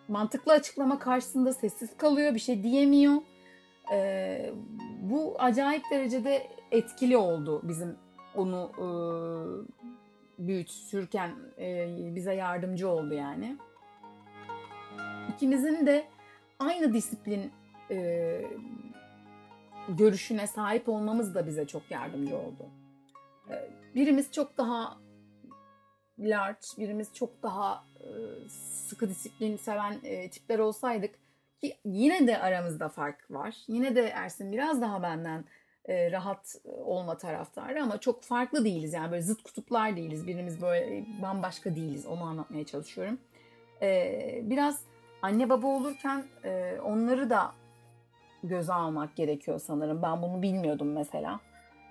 mantıklı 0.07 0.53
açıklama 0.53 0.99
karşısında 0.99 1.53
sessiz 1.53 1.97
kalıyor 1.97 2.35
bir 2.35 2.39
şey 2.39 2.63
diyemiyor. 2.63 3.13
E, 3.93 4.51
bu 5.01 5.35
acayip 5.39 5.83
derecede 5.91 6.47
etkili 6.71 7.17
oldu 7.17 7.61
bizim 7.63 7.95
onu 8.35 8.71
e, 8.77 8.85
büyütürken 10.39 11.35
e, 11.59 11.87
bize 12.15 12.33
yardımcı 12.33 12.89
oldu 12.89 13.13
yani. 13.13 13.57
İkimizin 15.33 15.85
de 15.85 16.07
aynı 16.59 16.93
disiplin 16.93 17.51
e, 17.91 18.41
görüşüne 19.89 20.47
sahip 20.47 20.89
olmamız 20.89 21.35
da 21.35 21.47
bize 21.47 21.67
çok 21.67 21.91
yardımcı 21.91 22.37
oldu. 22.37 22.69
E, 23.49 23.69
birimiz 23.95 24.31
çok 24.31 24.57
daha 24.57 24.97
large, 26.19 26.67
birimiz 26.77 27.13
çok 27.13 27.43
daha 27.43 27.85
e, 27.99 28.09
sıkı 28.49 29.09
disiplin 29.09 29.57
seven 29.57 29.99
e, 30.03 30.29
tipler 30.29 30.59
olsaydık 30.59 31.15
ki 31.61 31.77
yine 31.85 32.27
de 32.27 32.37
aramızda 32.37 32.89
fark 32.89 33.31
var. 33.31 33.55
Yine 33.67 33.95
de 33.95 34.01
Ersin 34.01 34.51
biraz 34.51 34.81
daha 34.81 35.03
benden 35.03 35.45
e, 35.87 36.11
rahat 36.11 36.55
olma 36.85 37.17
taraftarı 37.17 37.83
ama 37.83 37.97
çok 37.97 38.23
farklı 38.23 38.65
değiliz 38.65 38.93
yani 38.93 39.11
böyle 39.11 39.21
zıt 39.21 39.43
kutuplar 39.43 39.95
değiliz. 39.95 40.27
Birimiz 40.27 40.61
böyle 40.61 41.05
bambaşka 41.21 41.75
değiliz 41.75 42.05
onu 42.05 42.23
anlatmaya 42.23 42.65
çalışıyorum. 42.65 43.19
E, 43.81 44.39
biraz 44.43 44.81
anne 45.21 45.49
baba 45.49 45.67
olurken 45.67 46.25
e, 46.43 46.79
onları 46.83 47.29
da 47.29 47.51
göze 48.43 48.73
almak 48.73 49.15
gerekiyor 49.15 49.59
sanırım. 49.59 50.01
Ben 50.01 50.21
bunu 50.21 50.41
bilmiyordum 50.41 50.91
mesela. 50.91 51.39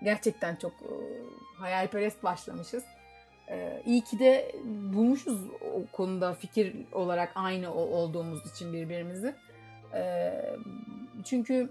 Gerçekten 0.02 0.56
çok 0.56 0.72
e, 0.72 0.92
hayalperest 1.58 2.24
başlamışız. 2.24 2.84
E, 3.48 3.82
iyi 3.86 4.00
ki 4.00 4.18
de 4.18 4.52
bulmuşuz 4.92 5.38
o 5.74 5.96
konuda 5.96 6.34
fikir 6.34 6.76
olarak 6.92 7.32
aynı 7.34 7.74
olduğumuz 7.74 8.52
için 8.52 8.72
birbirimizi. 8.72 9.34
E, 9.94 10.32
çünkü 11.24 11.70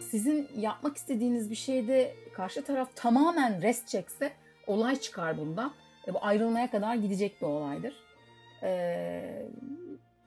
sizin 0.00 0.48
yapmak 0.56 0.96
istediğiniz 0.96 1.50
bir 1.50 1.56
şeyde 1.56 2.14
karşı 2.32 2.64
taraf 2.64 2.88
tamamen 2.96 3.62
rest 3.62 3.88
çekse 3.88 4.32
olay 4.66 4.96
çıkar 4.96 5.38
bundan. 5.38 5.72
E, 6.08 6.14
bu 6.14 6.24
ayrılmaya 6.24 6.70
kadar 6.70 6.94
gidecek 6.94 7.40
bir 7.40 7.46
olaydır. 7.46 7.94
E, 8.62 9.46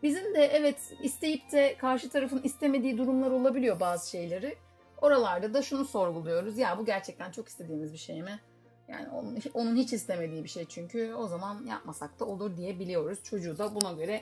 bizim 0.04 0.34
de 0.34 0.46
evet 0.46 0.94
isteyip 1.04 1.52
de 1.52 1.76
karşı 1.78 2.10
tarafın 2.10 2.42
istemediği 2.44 2.98
durumlar 2.98 3.32
olabiliyor 3.32 3.80
bazı 3.80 4.10
şeyleri. 4.10 4.56
Oralarda 5.02 5.54
da 5.54 5.62
şunu 5.62 5.86
sorguluyoruz. 5.86 6.58
Ya 6.58 6.78
bu 6.78 6.86
gerçekten 6.86 7.32
çok 7.32 7.48
istediğimiz 7.48 7.94
bir 7.94 7.98
şey 7.98 8.22
mi? 8.22 8.40
Yani 8.88 9.10
onun, 9.10 9.40
onun 9.54 9.76
hiç 9.76 9.94
istemediği 9.94 10.44
bir 10.44 10.50
şey 10.50 10.66
çünkü 10.66 11.14
o 11.14 11.28
zaman 11.28 11.66
yapmasak 11.66 12.20
da 12.20 12.26
olur 12.26 12.58
diye 12.58 12.80
biliyoruz. 12.80 13.20
Çocuğu 13.24 13.58
da 13.58 13.76
buna 13.76 13.92
göre 13.92 14.22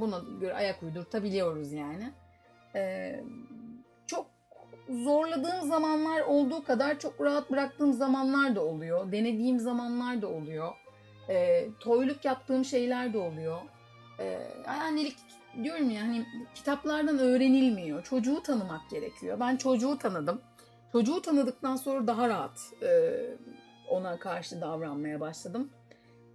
buna 0.00 0.22
göre 0.40 0.54
ayak 0.54 0.82
uydurtabiliyoruz 0.82 1.72
yani. 1.72 2.12
Ee, 2.74 3.20
zorladığım 4.88 5.68
zamanlar 5.68 6.20
olduğu 6.20 6.64
kadar 6.64 6.98
çok 6.98 7.20
rahat 7.20 7.50
bıraktığım 7.50 7.92
zamanlar 7.92 8.56
da 8.56 8.64
oluyor. 8.64 9.12
Denediğim 9.12 9.58
zamanlar 9.58 10.22
da 10.22 10.28
oluyor. 10.28 10.72
E, 11.28 11.68
toyluk 11.80 12.24
yaptığım 12.24 12.64
şeyler 12.64 13.12
de 13.12 13.18
oluyor. 13.18 13.58
E, 14.20 14.38
annelik 14.66 15.16
diyorum 15.62 15.90
ya 15.90 16.02
hani 16.02 16.26
kitaplardan 16.54 17.18
öğrenilmiyor. 17.18 18.04
Çocuğu 18.04 18.42
tanımak 18.42 18.90
gerekiyor. 18.90 19.40
Ben 19.40 19.56
çocuğu 19.56 19.98
tanıdım. 19.98 20.40
Çocuğu 20.92 21.22
tanıdıktan 21.22 21.76
sonra 21.76 22.06
daha 22.06 22.28
rahat 22.28 22.60
e, 22.82 23.20
ona 23.88 24.18
karşı 24.18 24.60
davranmaya 24.60 25.20
başladım. 25.20 25.70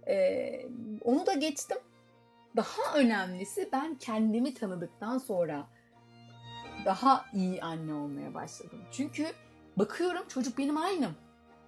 E, 0.08 0.66
onu 1.00 1.26
da 1.26 1.32
geçtim. 1.32 1.78
Daha 2.56 2.98
önemlisi 2.98 3.68
ben 3.72 3.94
kendimi 3.94 4.54
tanıdıktan 4.54 5.18
sonra 5.18 5.66
daha 6.84 7.24
iyi 7.34 7.62
anne 7.62 7.94
olmaya 7.94 8.34
başladım. 8.34 8.80
Çünkü 8.92 9.26
bakıyorum 9.76 10.28
çocuk 10.28 10.58
benim 10.58 10.76
aynım. 10.76 11.12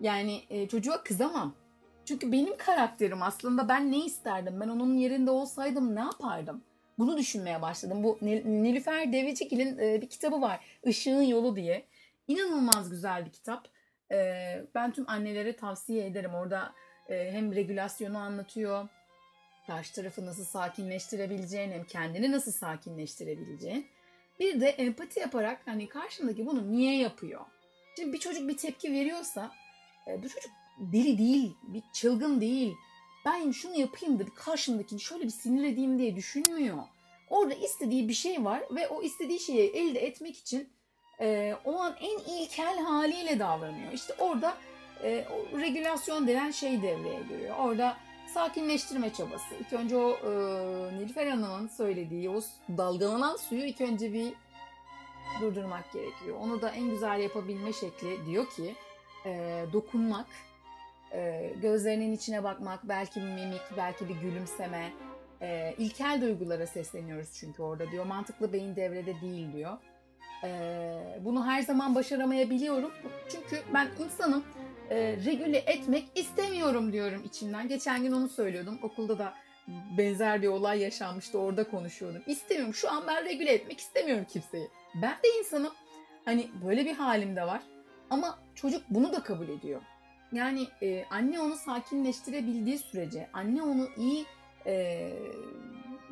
Yani 0.01 0.43
e, 0.51 0.69
çocuğa 0.69 1.03
kızamam. 1.03 1.55
Çünkü 2.05 2.33
benim 2.33 2.57
karakterim 2.57 3.23
aslında 3.23 3.69
ben 3.69 3.93
ne 3.93 4.05
isterdim? 4.05 4.61
Ben 4.61 4.69
onun 4.69 4.95
yerinde 4.95 5.31
olsaydım 5.31 5.95
ne 5.95 6.01
yapardım? 6.01 6.63
Bunu 6.99 7.17
düşünmeye 7.17 7.63
başladım. 7.63 8.03
Bu 8.03 8.19
Nilüfer 8.23 9.13
Devecikil'in 9.13 9.79
e, 9.79 10.03
bir 10.03 10.09
kitabı 10.09 10.41
var. 10.41 10.61
Işığın 10.85 11.23
Yolu 11.23 11.57
diye. 11.57 11.87
İnanılmaz 12.29 12.91
güzel 12.91 13.27
bir 13.27 13.31
kitap. 13.31 13.69
E, 14.13 14.17
ben 14.75 14.93
tüm 14.93 15.11
annelere 15.11 15.57
tavsiye 15.57 16.07
ederim. 16.07 16.35
Orada 16.35 16.73
e, 17.09 17.33
hem 17.33 17.55
regülasyonu 17.55 18.19
anlatıyor. 18.19 18.89
Karşı 19.67 19.95
tarafı 19.95 20.27
nasıl 20.27 20.45
sakinleştirebileceğin 20.45 21.71
hem 21.73 21.85
kendini 21.85 22.33
nasıl 22.33 22.53
sakinleştirebileceğin. 22.53 23.87
Bir 24.41 24.61
de 24.61 24.69
empati 24.69 25.21
yaparak 25.21 25.61
hani 25.65 25.89
karşındaki 25.89 26.47
bunu 26.47 26.73
niye 26.73 26.99
yapıyor? 26.99 27.41
Şimdi 27.97 28.13
bir 28.13 28.19
çocuk 28.19 28.49
bir 28.49 28.57
tepki 28.57 28.93
veriyorsa 28.93 29.51
bu 30.07 30.29
çocuk 30.29 30.51
deli 30.79 31.19
değil, 31.19 31.55
bir 31.63 31.83
çılgın 31.93 32.41
değil. 32.41 32.75
Ben 33.27 33.51
şunu 33.51 33.79
yapayım 33.79 34.19
da 34.19 34.27
bir 34.27 34.35
karşımdakini 34.35 35.01
şöyle 35.01 35.25
bir 35.25 35.31
sinir 35.31 35.65
edeyim 35.65 35.99
diye 35.99 36.17
düşünmüyor. 36.17 36.79
Orada 37.31 37.55
istediği 37.55 38.09
bir 38.09 38.15
şey 38.15 38.45
var 38.45 38.63
ve 38.71 38.89
o 38.89 39.03
istediği 39.03 39.41
şeyi 39.41 39.71
elde 39.71 40.07
etmek 40.07 40.37
için 40.37 40.69
e, 41.21 41.55
o 41.65 41.81
an 41.81 41.97
en 42.01 42.19
ilkel 42.19 42.79
haliyle 42.79 43.39
davranıyor. 43.39 43.93
İşte 43.93 44.15
orada 44.19 44.57
e, 45.03 45.25
o 45.55 45.59
regülasyon 45.59 46.27
denen 46.27 46.51
şey 46.51 46.83
devreye 46.83 47.23
giriyor. 47.23 47.57
Orada 47.59 47.97
sakinleştirme 48.37 49.13
çabası. 49.13 49.55
İlk 49.61 49.73
önce 49.73 49.97
o 49.97 50.11
e, 50.11 50.31
Nilüfer 50.99 51.27
Hanım'ın 51.27 51.69
söylediği 51.69 52.31
o 52.31 52.41
dalgalanan 52.77 53.37
suyu 53.37 53.65
ilk 53.65 53.81
önce 53.81 54.13
bir 54.13 54.33
durdurmak 55.41 55.93
gerekiyor. 55.93 56.37
Onu 56.41 56.63
da 56.63 56.71
en 56.71 56.91
güzel 56.91 57.21
yapabilme 57.21 57.73
şekli 57.73 58.27
diyor 58.27 58.51
ki 58.51 58.75
e, 59.27 59.65
dokunmak, 59.73 60.27
e, 61.13 61.53
gözlerinin 61.63 62.13
içine 62.13 62.45
bakmak, 62.45 62.89
belki 62.89 63.21
bir 63.21 63.27
mimik, 63.27 63.63
belki 63.77 64.09
bir 64.09 64.15
gülümseme. 64.15 64.93
E, 65.41 65.75
ilkel 65.79 66.19
duygulara 66.23 66.67
sesleniyoruz 66.67 67.33
çünkü 67.33 67.63
orada 67.63 67.91
diyor. 67.91 68.07
Mantıklı 68.07 68.53
beyin 68.53 68.77
devrede 68.77 69.21
değil 69.21 69.53
diyor. 69.53 69.79
E, 70.45 71.21
bunu 71.21 71.47
her 71.47 71.63
zaman 71.63 71.95
başaramayabiliyorum. 71.95 72.93
Çünkü 73.29 73.63
ben 73.75 73.89
insanım. 74.05 74.45
E, 74.91 74.97
regüle 75.25 75.59
etmek 75.59 76.05
istemiyorum 76.15 76.93
diyorum 76.93 77.23
içimden. 77.25 77.69
Geçen 77.69 78.03
gün 78.03 78.13
onu 78.13 78.29
söylüyordum. 78.29 78.79
Okulda 78.83 79.19
da 79.19 79.35
benzer 79.99 80.43
bir 80.43 80.49
olay 80.49 80.81
yaşanmıştı. 80.81 81.39
Orada 81.39 81.71
konuşuyordum. 81.71 82.23
İstemiyorum. 82.27 82.75
Şu 82.75 82.91
an 82.91 83.05
ben 83.07 83.25
regüle 83.25 83.53
etmek 83.53 83.81
istemiyorum 83.81 84.27
kimseyi. 84.29 84.69
Ben 85.03 85.13
de 85.13 85.29
insanım. 85.39 85.73
Hani 86.25 86.51
böyle 86.65 86.85
bir 86.85 86.95
halim 86.95 87.37
de 87.37 87.43
var. 87.43 87.63
Ama 88.11 88.39
çocuk 88.55 88.83
bunu 88.91 89.13
da 89.13 89.23
kabul 89.23 89.49
ediyor. 89.49 89.81
Yani 90.33 90.67
e, 90.83 91.05
anne 91.11 91.41
onu 91.41 91.57
sakinleştirebildiği 91.57 92.79
sürece, 92.79 93.29
anne 93.33 93.63
onu 93.63 93.89
iyi 93.97 94.25
e, 94.67 95.13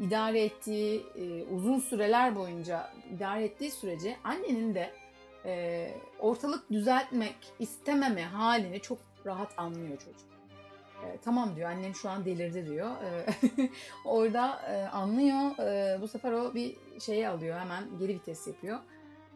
idare 0.01 0.45
ettiği, 0.45 1.03
e, 1.17 1.43
uzun 1.43 1.79
süreler 1.79 2.37
boyunca 2.37 2.91
idare 3.15 3.45
ettiği 3.45 3.71
sürece 3.71 4.17
annenin 4.25 4.75
de 4.75 4.91
e, 5.45 5.91
ortalık 6.21 6.71
düzeltmek 6.71 7.37
istememe 7.59 8.23
halini 8.23 8.81
çok 8.81 8.99
rahat 9.27 9.59
anlıyor 9.59 9.99
çocuk. 9.99 10.29
E, 11.05 11.19
tamam 11.25 11.57
diyor 11.57 11.71
annem 11.71 11.95
şu 11.95 12.11
an 12.11 12.25
delirdi 12.25 12.67
diyor. 12.67 12.91
E, 12.91 13.27
orada 14.05 14.63
e, 14.69 14.89
anlıyor. 14.89 15.59
E, 15.59 16.01
bu 16.01 16.09
sefer 16.09 16.33
o 16.33 16.55
bir 16.55 16.77
şeyi 17.01 17.29
alıyor 17.29 17.61
hemen 17.61 17.99
geri 17.99 18.15
vites 18.15 18.47
yapıyor. 18.47 18.79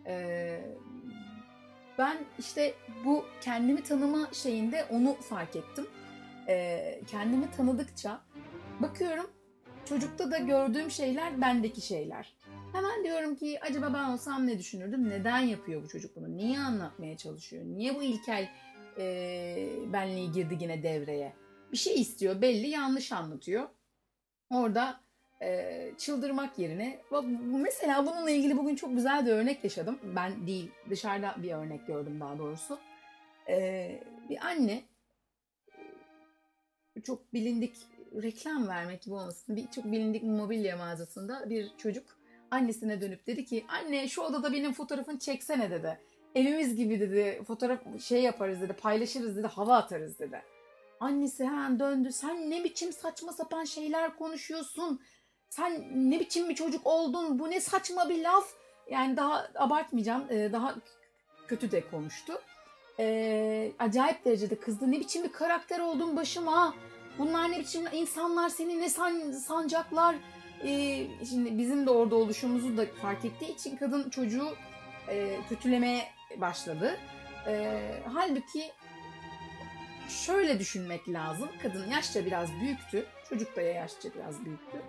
E, 0.06 0.60
ben 1.98 2.18
işte 2.38 2.74
bu 3.04 3.24
kendimi 3.40 3.82
tanıma 3.82 4.28
şeyinde 4.32 4.86
onu 4.90 5.14
fark 5.14 5.56
ettim. 5.56 5.86
Ee, 6.48 7.00
kendimi 7.06 7.50
tanıdıkça 7.50 8.20
bakıyorum 8.80 9.30
çocukta 9.84 10.30
da 10.30 10.38
gördüğüm 10.38 10.90
şeyler 10.90 11.40
bendeki 11.40 11.80
şeyler. 11.80 12.32
Hemen 12.72 13.04
diyorum 13.04 13.36
ki 13.36 13.58
acaba 13.60 13.94
ben 13.94 14.04
olsam 14.04 14.46
ne 14.46 14.58
düşünürdüm? 14.58 15.10
Neden 15.10 15.38
yapıyor 15.38 15.82
bu 15.82 15.88
çocuk 15.88 16.16
bunu? 16.16 16.36
Niye 16.36 16.58
anlatmaya 16.58 17.16
çalışıyor? 17.16 17.64
Niye 17.64 17.94
bu 17.94 18.02
ilkel 18.02 18.48
e, 18.98 19.68
benliği 19.92 20.32
girdi 20.32 20.58
yine 20.60 20.82
devreye? 20.82 21.32
Bir 21.72 21.76
şey 21.76 22.00
istiyor 22.00 22.42
belli 22.42 22.68
yanlış 22.68 23.12
anlatıyor. 23.12 23.68
Orada 24.50 25.00
e, 25.42 25.92
çıldırmak 25.98 26.58
yerine 26.58 27.00
mesela 27.42 28.06
bununla 28.06 28.30
ilgili 28.30 28.56
bugün 28.56 28.76
çok 28.76 28.94
güzel 28.94 29.26
bir 29.26 29.32
örnek 29.32 29.64
yaşadım. 29.64 29.98
Ben 30.16 30.46
değil 30.46 30.70
dışarıda 30.90 31.36
bir 31.42 31.52
örnek 31.52 31.86
gördüm 31.86 32.20
daha 32.20 32.38
doğrusu. 32.38 32.78
E, 33.48 34.00
bir 34.28 34.46
anne 34.46 34.82
çok 37.04 37.34
bilindik 37.34 37.76
reklam 38.22 38.68
vermek 38.68 39.02
gibi 39.02 39.14
olmasın 39.14 39.56
bir 39.56 39.70
çok 39.70 39.84
bilindik 39.84 40.22
mobilya 40.22 40.76
mağazasında 40.76 41.50
bir 41.50 41.70
çocuk 41.78 42.17
annesine 42.50 43.00
dönüp 43.00 43.26
dedi 43.26 43.44
ki 43.44 43.64
anne 43.68 44.08
şu 44.08 44.22
odada 44.22 44.52
benim 44.52 44.72
fotoğrafını 44.72 45.18
çeksene 45.18 45.70
dedi. 45.70 46.00
Evimiz 46.34 46.76
gibi 46.76 47.00
dedi 47.00 47.42
fotoğraf 47.46 48.00
şey 48.00 48.22
yaparız 48.22 48.60
dedi 48.60 48.72
paylaşırız 48.72 49.36
dedi 49.36 49.46
hava 49.46 49.76
atarız 49.76 50.18
dedi. 50.18 50.42
Annesi 51.00 51.44
hemen 51.44 51.78
döndü 51.78 52.12
sen 52.12 52.50
ne 52.50 52.64
biçim 52.64 52.92
saçma 52.92 53.32
sapan 53.32 53.64
şeyler 53.64 54.16
konuşuyorsun 54.16 55.00
sen 55.50 55.86
ne 56.10 56.20
biçim 56.20 56.48
bir 56.48 56.54
çocuk 56.54 56.86
oldun 56.86 57.38
bu 57.38 57.50
ne 57.50 57.60
saçma 57.60 58.08
bir 58.08 58.22
laf. 58.22 58.54
Yani 58.90 59.16
daha 59.16 59.48
abartmayacağım 59.54 60.28
daha 60.30 60.74
kötü 61.48 61.70
de 61.70 61.90
konuştu. 61.90 62.32
E, 62.98 63.72
acayip 63.78 64.24
derecede 64.24 64.60
kızdı. 64.60 64.90
Ne 64.90 65.00
biçim 65.00 65.24
bir 65.24 65.32
karakter 65.32 65.80
oldun 65.80 66.16
başıma. 66.16 66.74
Bunlar 67.18 67.52
ne 67.52 67.58
biçim 67.58 67.84
insanlar 67.92 68.48
seni 68.48 68.80
ne 68.80 68.90
san, 68.90 69.30
sancaklar. 69.30 70.16
E, 70.64 71.06
şimdi 71.30 71.58
bizim 71.58 71.86
de 71.86 71.90
orada 71.90 72.16
oluşumuzu 72.16 72.76
da 72.76 72.86
fark 73.02 73.24
ettiği 73.24 73.54
için 73.54 73.76
kadın 73.76 74.10
çocuğu 74.10 74.48
e, 75.08 75.36
kötülemeye 75.48 76.02
başladı. 76.40 76.96
E, 77.46 77.80
halbuki 78.14 78.62
şöyle 80.08 80.58
düşünmek 80.58 81.08
lazım. 81.08 81.48
Kadın 81.62 81.90
yaşça 81.90 82.26
biraz 82.26 82.48
büyüktü. 82.60 83.06
Çocuk 83.28 83.56
da 83.56 83.60
yaşça 83.60 84.08
biraz 84.14 84.44
büyüktü. 84.44 84.82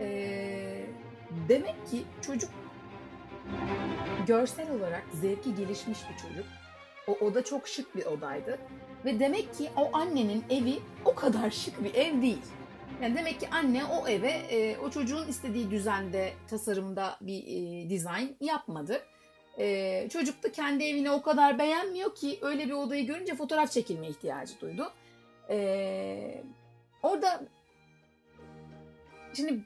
Ee, 0.00 0.86
demek 1.48 1.86
ki 1.90 2.02
çocuk 2.26 2.50
görsel 4.26 4.70
olarak 4.70 5.02
zevki 5.12 5.54
gelişmiş 5.54 5.98
bir 6.10 6.28
çocuk. 6.28 6.46
O 7.06 7.12
oda 7.24 7.44
çok 7.44 7.68
şık 7.68 7.96
bir 7.96 8.06
odaydı. 8.06 8.58
Ve 9.04 9.20
demek 9.20 9.54
ki 9.54 9.70
o 9.76 9.96
annenin 9.96 10.44
evi 10.50 10.78
o 11.04 11.14
kadar 11.14 11.50
şık 11.50 11.84
bir 11.84 11.94
ev 11.94 12.22
değil. 12.22 12.42
Yani 13.02 13.16
demek 13.16 13.40
ki 13.40 13.48
anne 13.50 13.84
o 13.84 14.08
eve 14.08 14.30
e, 14.30 14.78
o 14.78 14.90
çocuğun 14.90 15.28
istediği 15.28 15.70
düzende, 15.70 16.32
tasarımda 16.48 17.18
bir 17.20 17.44
e, 17.46 17.90
dizayn 17.90 18.36
yapmadı. 18.40 19.02
E, 19.58 20.08
çocuk 20.08 20.42
da 20.42 20.52
kendi 20.52 20.84
evini 20.84 21.10
o 21.10 21.22
kadar 21.22 21.58
beğenmiyor 21.58 22.14
ki 22.14 22.38
öyle 22.42 22.66
bir 22.66 22.72
odayı 22.72 23.06
görünce 23.06 23.34
fotoğraf 23.34 23.72
çekilme 23.72 24.08
ihtiyacı 24.08 24.60
duydu. 24.60 24.92
E, 25.50 26.44
orada 27.02 27.42
şimdi 29.34 29.60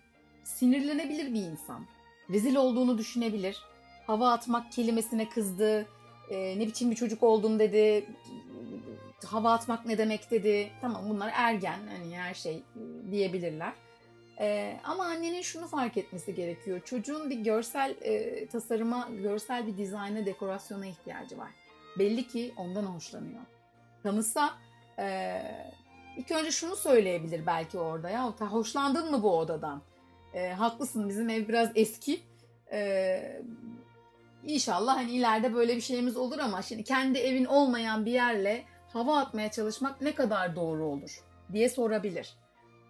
sinirlenebilir 0.44 1.34
bir 1.34 1.42
insan. 1.42 1.86
Rezil 2.30 2.56
olduğunu 2.56 2.98
düşünebilir. 2.98 3.62
Hava 4.06 4.32
atmak 4.32 4.72
kelimesine 4.72 5.28
kızdı. 5.28 5.86
E, 6.30 6.58
ne 6.58 6.66
biçim 6.66 6.90
bir 6.90 6.96
çocuk 6.96 7.22
oldun 7.22 7.58
dedi. 7.58 8.06
Hava 9.26 9.52
atmak 9.52 9.86
ne 9.86 9.98
demek 9.98 10.30
dedi. 10.30 10.70
Tamam 10.80 11.04
bunlar 11.08 11.32
ergen 11.34 11.78
hani 11.88 12.18
her 12.18 12.34
şey 12.34 12.56
e, 12.56 12.62
diyebilirler. 13.10 13.72
E, 14.40 14.76
ama 14.84 15.04
annenin 15.04 15.42
şunu 15.42 15.66
fark 15.66 15.96
etmesi 15.96 16.34
gerekiyor. 16.34 16.80
Çocuğun 16.84 17.30
bir 17.30 17.38
görsel 17.38 17.94
e, 18.00 18.46
tasarıma, 18.46 19.08
görsel 19.22 19.66
bir 19.66 19.76
dizayna, 19.76 20.26
dekorasyona 20.26 20.86
ihtiyacı 20.86 21.38
var. 21.38 21.50
Belli 21.98 22.28
ki 22.28 22.54
ondan 22.56 22.84
hoşlanıyor. 22.84 23.42
Tanısa 24.02 24.50
e, 24.98 25.42
ilk 26.16 26.30
önce 26.30 26.50
şunu 26.50 26.76
söyleyebilir 26.76 27.46
belki 27.46 27.78
orada 27.78 28.10
ya 28.10 28.30
hoşlandın 28.30 29.10
mı 29.10 29.22
bu 29.22 29.38
odadan? 29.38 29.82
E, 30.34 30.48
haklısın 30.48 31.08
bizim 31.08 31.30
ev 31.30 31.48
biraz 31.48 31.70
eski. 31.74 32.20
E, 32.72 33.42
İnşallah 34.46 34.96
hani 34.96 35.10
ileride 35.10 35.54
böyle 35.54 35.76
bir 35.76 35.80
şeyimiz 35.80 36.16
olur 36.16 36.38
ama 36.38 36.62
şimdi 36.62 36.84
kendi 36.84 37.18
evin 37.18 37.44
olmayan 37.44 38.06
bir 38.06 38.12
yerle 38.12 38.64
hava 38.92 39.18
atmaya 39.18 39.50
çalışmak 39.50 40.00
ne 40.00 40.14
kadar 40.14 40.56
doğru 40.56 40.84
olur 40.84 41.20
diye 41.52 41.68
sorabilir. 41.68 42.34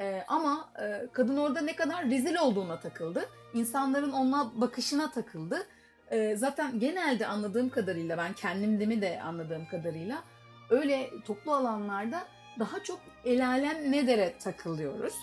Ee, 0.00 0.24
ama 0.28 0.68
e, 0.82 1.06
kadın 1.12 1.36
orada 1.36 1.60
ne 1.60 1.76
kadar 1.76 2.04
rezil 2.04 2.36
olduğuna 2.36 2.80
takıldı. 2.80 3.28
İnsanların 3.54 4.12
ona 4.12 4.60
bakışına 4.60 5.10
takıldı. 5.10 5.66
Ee, 6.10 6.36
zaten 6.36 6.78
genelde 6.80 7.26
anladığım 7.26 7.68
kadarıyla 7.68 8.18
ben 8.18 8.32
kendimdemi 8.32 9.02
de 9.02 9.20
anladığım 9.22 9.66
kadarıyla 9.66 10.22
öyle 10.70 11.10
toplu 11.26 11.54
alanlarda 11.54 12.22
daha 12.58 12.82
çok 12.82 13.00
el 13.24 13.46
alem 13.46 13.92
ne 13.92 14.06
takılıyoruz. 14.38 15.14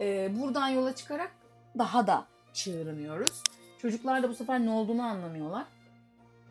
Ee, 0.00 0.30
buradan 0.38 0.68
yola 0.68 0.94
çıkarak 0.94 1.30
daha 1.78 2.06
da 2.06 2.26
çığırınıyoruz. 2.52 3.42
Çocuklar 3.78 4.22
da 4.22 4.28
bu 4.28 4.34
sefer 4.34 4.60
ne 4.60 4.70
olduğunu 4.70 5.02
anlamıyorlar. 5.02 5.64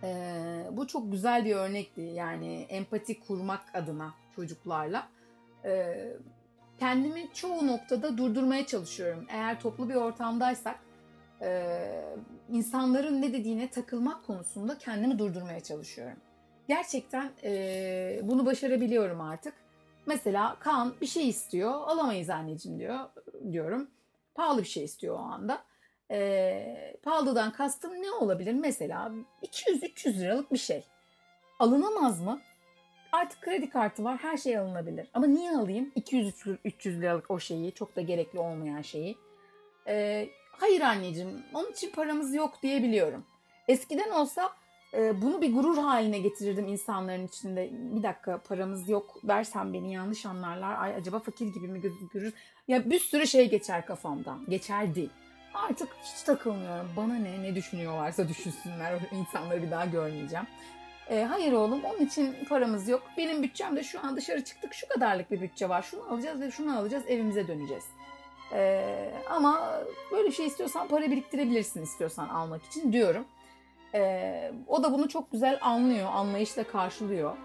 Ee, 0.04 0.68
bu 0.72 0.88
çok 0.88 1.12
güzel 1.12 1.46
bir 1.46 1.56
örnekti 1.56 2.02
yani 2.02 2.66
empati 2.70 3.20
kurmak 3.20 3.62
adına 3.74 4.14
çocuklarla. 4.36 5.08
Ee, 5.66 6.14
kendimi 6.80 7.30
çoğu 7.34 7.68
noktada 7.68 8.18
durdurmaya 8.18 8.66
çalışıyorum. 8.66 9.26
Eğer 9.30 9.60
toplu 9.60 9.90
bir 9.90 9.96
ortamdaysak 9.96 10.80
e, 11.42 11.80
insanların 12.50 13.22
ne 13.22 13.34
dediğine 13.34 13.70
takılmak 13.70 14.26
konusunda 14.28 14.78
kendimi 14.78 15.20
durdurmaya 15.20 15.60
çalışıyorum. 15.60 16.18
Gerçekten 16.68 17.32
e, 17.44 18.20
bunu 18.24 18.46
başarabiliyorum 18.46 19.22
artık. 19.22 19.54
Mesela 20.06 20.56
Kaan 20.60 20.94
bir 21.02 21.08
şey 21.08 21.30
istiyor, 21.30 21.72
alamayız 21.72 22.30
anneciğim 22.30 22.80
diyor 22.80 23.00
diyorum. 23.52 23.88
Pahalı 24.36 24.62
bir 24.62 24.68
şey 24.68 24.84
istiyor 24.84 25.16
o 25.16 25.20
anda. 25.20 25.64
E, 26.12 26.95
pahalıdan 27.04 27.52
kastım 27.52 28.02
ne 28.02 28.12
olabilir? 28.12 28.54
Mesela 28.54 29.12
200-300 29.43 30.19
liralık 30.19 30.52
bir 30.52 30.58
şey. 30.58 30.84
Alınamaz 31.60 32.21
mı? 32.21 32.41
Artık 33.12 33.41
kredi 33.41 33.69
kartı 33.69 34.04
var 34.04 34.17
her 34.17 34.38
şey 34.38 34.58
alınabilir. 34.58 35.08
Ama 35.13 35.28
niye 35.28 35.52
alayım 35.52 35.91
200-300 35.95 37.02
liralık 37.02 37.32
o 37.32 37.39
şeyi 37.39 37.71
çok 37.71 37.95
da 37.95 38.02
gerekli 38.02 38.39
olmayan 38.39 38.82
şeyi? 38.82 39.17
E, 39.88 40.28
hayır 40.52 40.82
anneciğim 40.82 41.43
onun 41.54 41.71
için 41.71 41.91
paramız 41.91 42.34
yok 42.34 42.54
diyebiliyorum. 42.63 43.26
Eskiden 43.67 44.10
olsa 44.10 44.50
e, 44.93 45.21
bunu 45.21 45.41
bir 45.41 45.54
gurur 45.54 45.78
haline 45.78 46.19
getirirdim 46.19 46.67
insanların 46.67 47.28
içinde. 47.28 47.69
Bir 47.71 48.04
dakika 48.04 48.38
paramız 48.38 48.89
yok 48.89 49.19
dersem 49.24 49.74
beni 49.74 49.93
yanlış 49.93 50.26
anlarlar. 50.26 50.82
Ay 50.82 50.95
acaba 50.95 51.19
fakir 51.19 51.47
gibi 51.47 51.67
mi 51.67 51.82
gözükürüz? 51.82 52.34
Ya 52.67 52.89
bir 52.89 53.00
sürü 53.00 53.28
şey 53.28 53.50
geçer 53.50 53.86
kafamdan. 53.86 54.45
Geçerdi. 54.50 55.10
Artık 55.54 55.90
hiç 56.04 56.24
takılmıyorum. 56.24 56.90
Bana 56.98 57.16
ne 57.16 57.44
ne 57.44 57.56
düşünüyorlarsa 57.56 58.28
düşünsünler. 58.28 58.94
O 58.94 59.16
insanları 59.16 59.64
bir 59.64 59.72
daha 59.72 59.86
görmeyeceğim. 59.86 60.48
E, 61.10 61.24
hayır 61.24 61.54
oğlum 61.54 61.84
onun 61.84 62.06
için 62.06 62.36
paramız 62.50 62.88
yok. 62.88 63.04
Benim 63.18 63.44
bütçem 63.44 63.76
de 63.76 63.84
şu 63.84 64.00
an 64.00 64.16
dışarı 64.16 64.44
çıktık 64.44 64.74
şu 64.74 64.88
kadarlık 64.88 65.32
bir 65.32 65.42
bütçe 65.42 65.70
var. 65.70 65.82
Şunu 65.82 66.14
alacağız 66.14 66.42
ve 66.42 66.52
şunu 66.52 66.78
alacağız 66.78 67.04
evimize 67.08 67.48
döneceğiz. 67.48 67.86
E, 68.54 69.14
ama 69.30 69.82
böyle 70.12 70.28
bir 70.28 70.34
şey 70.34 70.48
istiyorsan 70.48 70.88
para 70.88 71.12
biriktirebilirsin 71.12 71.82
istiyorsan 71.82 72.30
almak 72.30 72.66
için 72.66 72.94
diyorum. 72.94 73.26
E, 73.94 74.52
o 74.68 74.84
da 74.84 74.94
bunu 74.94 75.10
çok 75.10 75.32
güzel 75.32 75.60
anlıyor, 75.62 76.10
anlayışla 76.14 76.64
karşılıyor. 76.64 77.38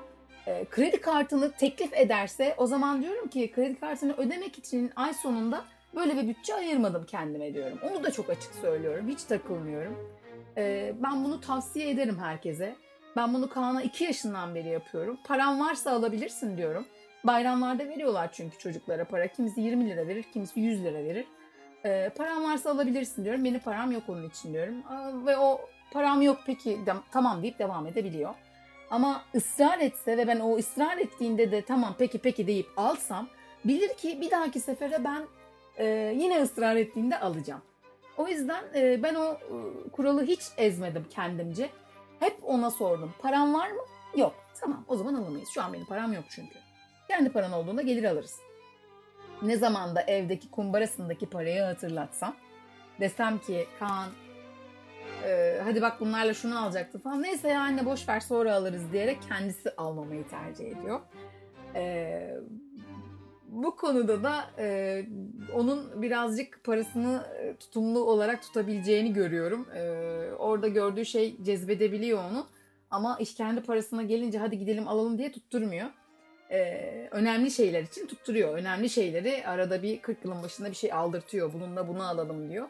E, 0.46 0.64
kredi 0.64 1.00
kartını 1.00 1.52
teklif 1.52 1.92
ederse 1.94 2.54
o 2.58 2.66
zaman 2.66 3.02
diyorum 3.02 3.28
ki 3.28 3.52
kredi 3.54 3.80
kartını 3.80 4.16
ödemek 4.16 4.58
için 4.58 4.92
ay 4.96 5.14
sonunda 5.14 5.64
böyle 5.96 6.16
bir 6.16 6.28
bütçe 6.28 6.54
ayırmadım 6.54 7.06
kendime 7.06 7.54
diyorum. 7.54 7.78
Onu 7.90 8.04
da 8.04 8.10
çok 8.10 8.30
açık 8.30 8.54
söylüyorum, 8.54 9.08
hiç 9.08 9.22
takılmıyorum. 9.22 9.98
E, 10.56 10.94
ben 11.02 11.24
bunu 11.24 11.40
tavsiye 11.40 11.90
ederim 11.90 12.18
herkese. 12.18 12.76
Ben 13.16 13.34
bunu 13.34 13.48
Kaan'a 13.48 13.82
2 13.82 14.04
yaşından 14.04 14.54
beri 14.54 14.68
yapıyorum. 14.68 15.18
Param 15.24 15.60
varsa 15.60 15.90
alabilirsin 15.90 16.56
diyorum. 16.56 16.86
Bayramlarda 17.24 17.88
veriyorlar 17.88 18.32
çünkü 18.32 18.58
çocuklara 18.58 19.04
para. 19.04 19.28
Kimisi 19.28 19.60
20 19.60 19.90
lira 19.90 20.08
verir, 20.08 20.22
kimisi 20.32 20.60
100 20.60 20.84
lira 20.84 21.04
verir. 21.04 21.26
E, 21.84 22.10
param 22.16 22.44
varsa 22.44 22.70
alabilirsin 22.70 23.24
diyorum. 23.24 23.44
Benim 23.44 23.60
param 23.60 23.92
yok 23.92 24.02
onun 24.08 24.28
için 24.28 24.52
diyorum. 24.52 24.74
E, 24.78 25.26
ve 25.26 25.36
o 25.36 25.60
param 25.92 26.22
yok 26.22 26.38
peki 26.46 26.86
de, 26.86 26.92
tamam 27.10 27.42
deyip 27.42 27.58
devam 27.58 27.86
edebiliyor. 27.86 28.34
Ama 28.90 29.22
ısrar 29.34 29.78
etse 29.78 30.16
ve 30.16 30.26
ben 30.26 30.40
o 30.40 30.56
ısrar 30.56 30.98
ettiğinde 30.98 31.50
de 31.50 31.62
tamam 31.62 31.94
peki 31.98 32.18
peki 32.18 32.46
deyip 32.46 32.66
alsam 32.76 33.28
bilir 33.64 33.94
ki 33.94 34.20
bir 34.20 34.30
dahaki 34.30 34.60
sefere 34.60 35.04
ben 35.04 35.22
e, 35.78 35.84
yine 36.16 36.42
ısrar 36.42 36.76
ettiğinde 36.76 37.20
alacağım. 37.20 37.62
O 38.16 38.28
yüzden 38.28 38.64
e, 38.74 39.02
ben 39.02 39.14
o 39.14 39.32
e, 39.32 39.88
kuralı 39.92 40.24
hiç 40.24 40.40
ezmedim 40.56 41.06
kendimce. 41.10 41.70
Hep 42.20 42.36
ona 42.42 42.70
sordum. 42.70 43.14
Param 43.18 43.54
var 43.54 43.70
mı? 43.70 43.80
Yok. 44.16 44.34
Tamam 44.60 44.84
o 44.88 44.96
zaman 44.96 45.14
alamayız. 45.14 45.48
Şu 45.48 45.62
an 45.62 45.72
benim 45.72 45.86
param 45.86 46.12
yok 46.12 46.24
çünkü. 46.28 46.58
Kendi 47.08 47.32
paran 47.32 47.52
olduğunda 47.52 47.82
gelir 47.82 48.04
alırız. 48.04 48.40
Ne 49.42 49.56
zaman 49.56 49.96
da 49.96 50.02
evdeki 50.02 50.50
kumbarasındaki 50.50 51.26
parayı 51.26 51.62
hatırlatsam 51.62 52.36
desem 53.00 53.38
ki 53.38 53.66
Kaan 53.78 54.08
e, 55.24 55.60
hadi 55.64 55.82
bak 55.82 56.00
bunlarla 56.00 56.34
şunu 56.34 56.64
alacaktı 56.64 56.98
falan. 56.98 57.22
Neyse 57.22 57.48
ya 57.48 57.60
anne 57.60 57.86
boş 57.86 58.08
ver 58.08 58.20
sonra 58.20 58.54
alırız 58.54 58.92
diyerek 58.92 59.18
kendisi 59.28 59.70
almamayı 59.76 60.28
tercih 60.28 60.66
ediyor. 60.66 61.00
E, 61.74 62.36
bu 63.56 63.76
konuda 63.76 64.22
da 64.22 64.44
e, 64.58 65.04
onun 65.54 66.02
birazcık 66.02 66.64
parasını 66.64 67.22
tutumlu 67.60 68.00
olarak 68.00 68.42
tutabileceğini 68.42 69.12
görüyorum. 69.12 69.68
E, 69.74 69.80
orada 70.38 70.68
gördüğü 70.68 71.04
şey 71.04 71.36
cezbedebiliyor 71.42 72.18
onu. 72.30 72.46
Ama 72.90 73.18
iş 73.20 73.34
kendi 73.34 73.60
parasına 73.60 74.02
gelince 74.02 74.38
hadi 74.38 74.58
gidelim 74.58 74.88
alalım 74.88 75.18
diye 75.18 75.32
tutturmuyor. 75.32 75.86
E, 76.50 77.08
önemli 77.10 77.50
şeyler 77.50 77.82
için 77.82 78.06
tutturuyor. 78.06 78.58
Önemli 78.58 78.90
şeyleri 78.90 79.46
arada 79.46 79.82
bir 79.82 80.02
40 80.02 80.24
yılın 80.24 80.42
başında 80.42 80.70
bir 80.70 80.76
şey 80.76 80.92
aldırtıyor. 80.92 81.52
Bununla 81.52 81.88
bunu 81.88 82.02
alalım 82.02 82.50
diyor. 82.50 82.68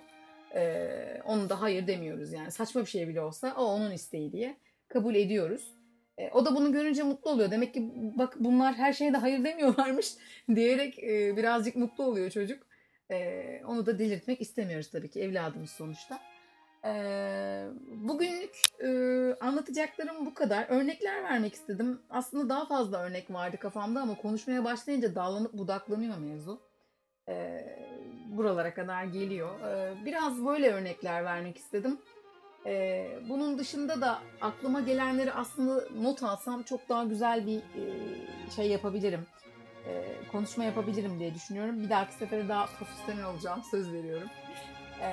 E, 0.55 1.23
onu 1.25 1.49
da 1.49 1.61
hayır 1.61 1.87
demiyoruz 1.87 2.33
yani. 2.33 2.51
Saçma 2.51 2.81
bir 2.81 2.87
şey 2.87 3.09
bile 3.09 3.21
olsa 3.21 3.55
o 3.59 3.65
onun 3.65 3.91
isteği 3.91 4.33
diye 4.33 4.57
kabul 4.89 5.15
ediyoruz. 5.15 5.76
E, 6.19 6.31
o 6.31 6.45
da 6.45 6.55
bunu 6.55 6.73
görünce 6.73 7.03
mutlu 7.03 7.31
oluyor. 7.31 7.51
Demek 7.51 7.75
ki 7.75 7.93
bak 7.95 8.37
bunlar 8.41 8.75
her 8.75 8.93
şeye 8.93 9.13
de 9.13 9.17
hayır 9.17 9.45
demiyorlarmış 9.45 10.15
diyerek 10.55 10.99
e, 10.99 11.37
birazcık 11.37 11.77
mutlu 11.77 12.05
oluyor 12.05 12.31
çocuk. 12.31 12.63
E, 13.11 13.63
onu 13.67 13.87
da 13.87 13.99
delirtmek 13.99 14.41
istemiyoruz 14.41 14.91
tabii 14.91 15.11
ki 15.11 15.21
evladımız 15.21 15.71
sonuçta. 15.71 16.19
E, 16.85 16.93
bugünlük 17.89 18.57
anlatacaklarım 19.41 20.27
bu 20.27 20.35
kadar. 20.35 20.67
Örnekler 20.69 21.25
vermek 21.25 21.55
istedim. 21.55 22.01
Aslında 22.11 22.49
daha 22.49 22.67
fazla 22.67 23.03
örnek 23.03 23.31
vardı 23.31 23.57
kafamda 23.57 24.01
ama 24.01 24.15
konuşmaya 24.17 24.65
başlayınca 24.65 25.15
dallanıp 25.15 25.53
budaklanıyor 25.53 26.19
mevzu. 26.19 26.61
E, 27.29 27.65
buralara 28.29 28.75
kadar 28.75 29.05
geliyor. 29.05 29.51
Biraz 30.05 30.47
böyle 30.47 30.73
örnekler 30.73 31.25
vermek 31.25 31.57
istedim. 31.57 31.99
Ee, 32.67 33.19
bunun 33.29 33.59
dışında 33.59 34.01
da 34.01 34.19
aklıma 34.41 34.81
gelenleri 34.81 35.33
aslında 35.33 35.85
not 36.01 36.23
alsam 36.23 36.63
çok 36.63 36.89
daha 36.89 37.05
güzel 37.05 37.47
bir 37.47 37.59
e, 37.59 37.83
şey 38.57 38.69
yapabilirim. 38.71 39.27
E, 39.89 40.05
konuşma 40.33 40.65
yapabilirim 40.65 41.19
diye 41.19 41.35
düşünüyorum. 41.35 41.83
Bir 41.83 41.91
dahaki 41.91 42.15
sefere 42.15 42.49
daha 42.49 42.67
profesyonel 42.67 43.25
olacağım. 43.25 43.63
Söz 43.71 43.93
veriyorum. 43.93 44.29
E, 45.03 45.11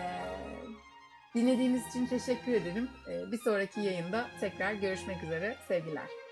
dinlediğiniz 1.35 1.87
için 1.87 2.05
teşekkür 2.05 2.53
ederim. 2.53 2.89
E, 3.09 3.31
bir 3.31 3.37
sonraki 3.37 3.81
yayında 3.81 4.27
tekrar 4.39 4.73
görüşmek 4.73 5.23
üzere. 5.23 5.55
Sevgiler. 5.67 6.22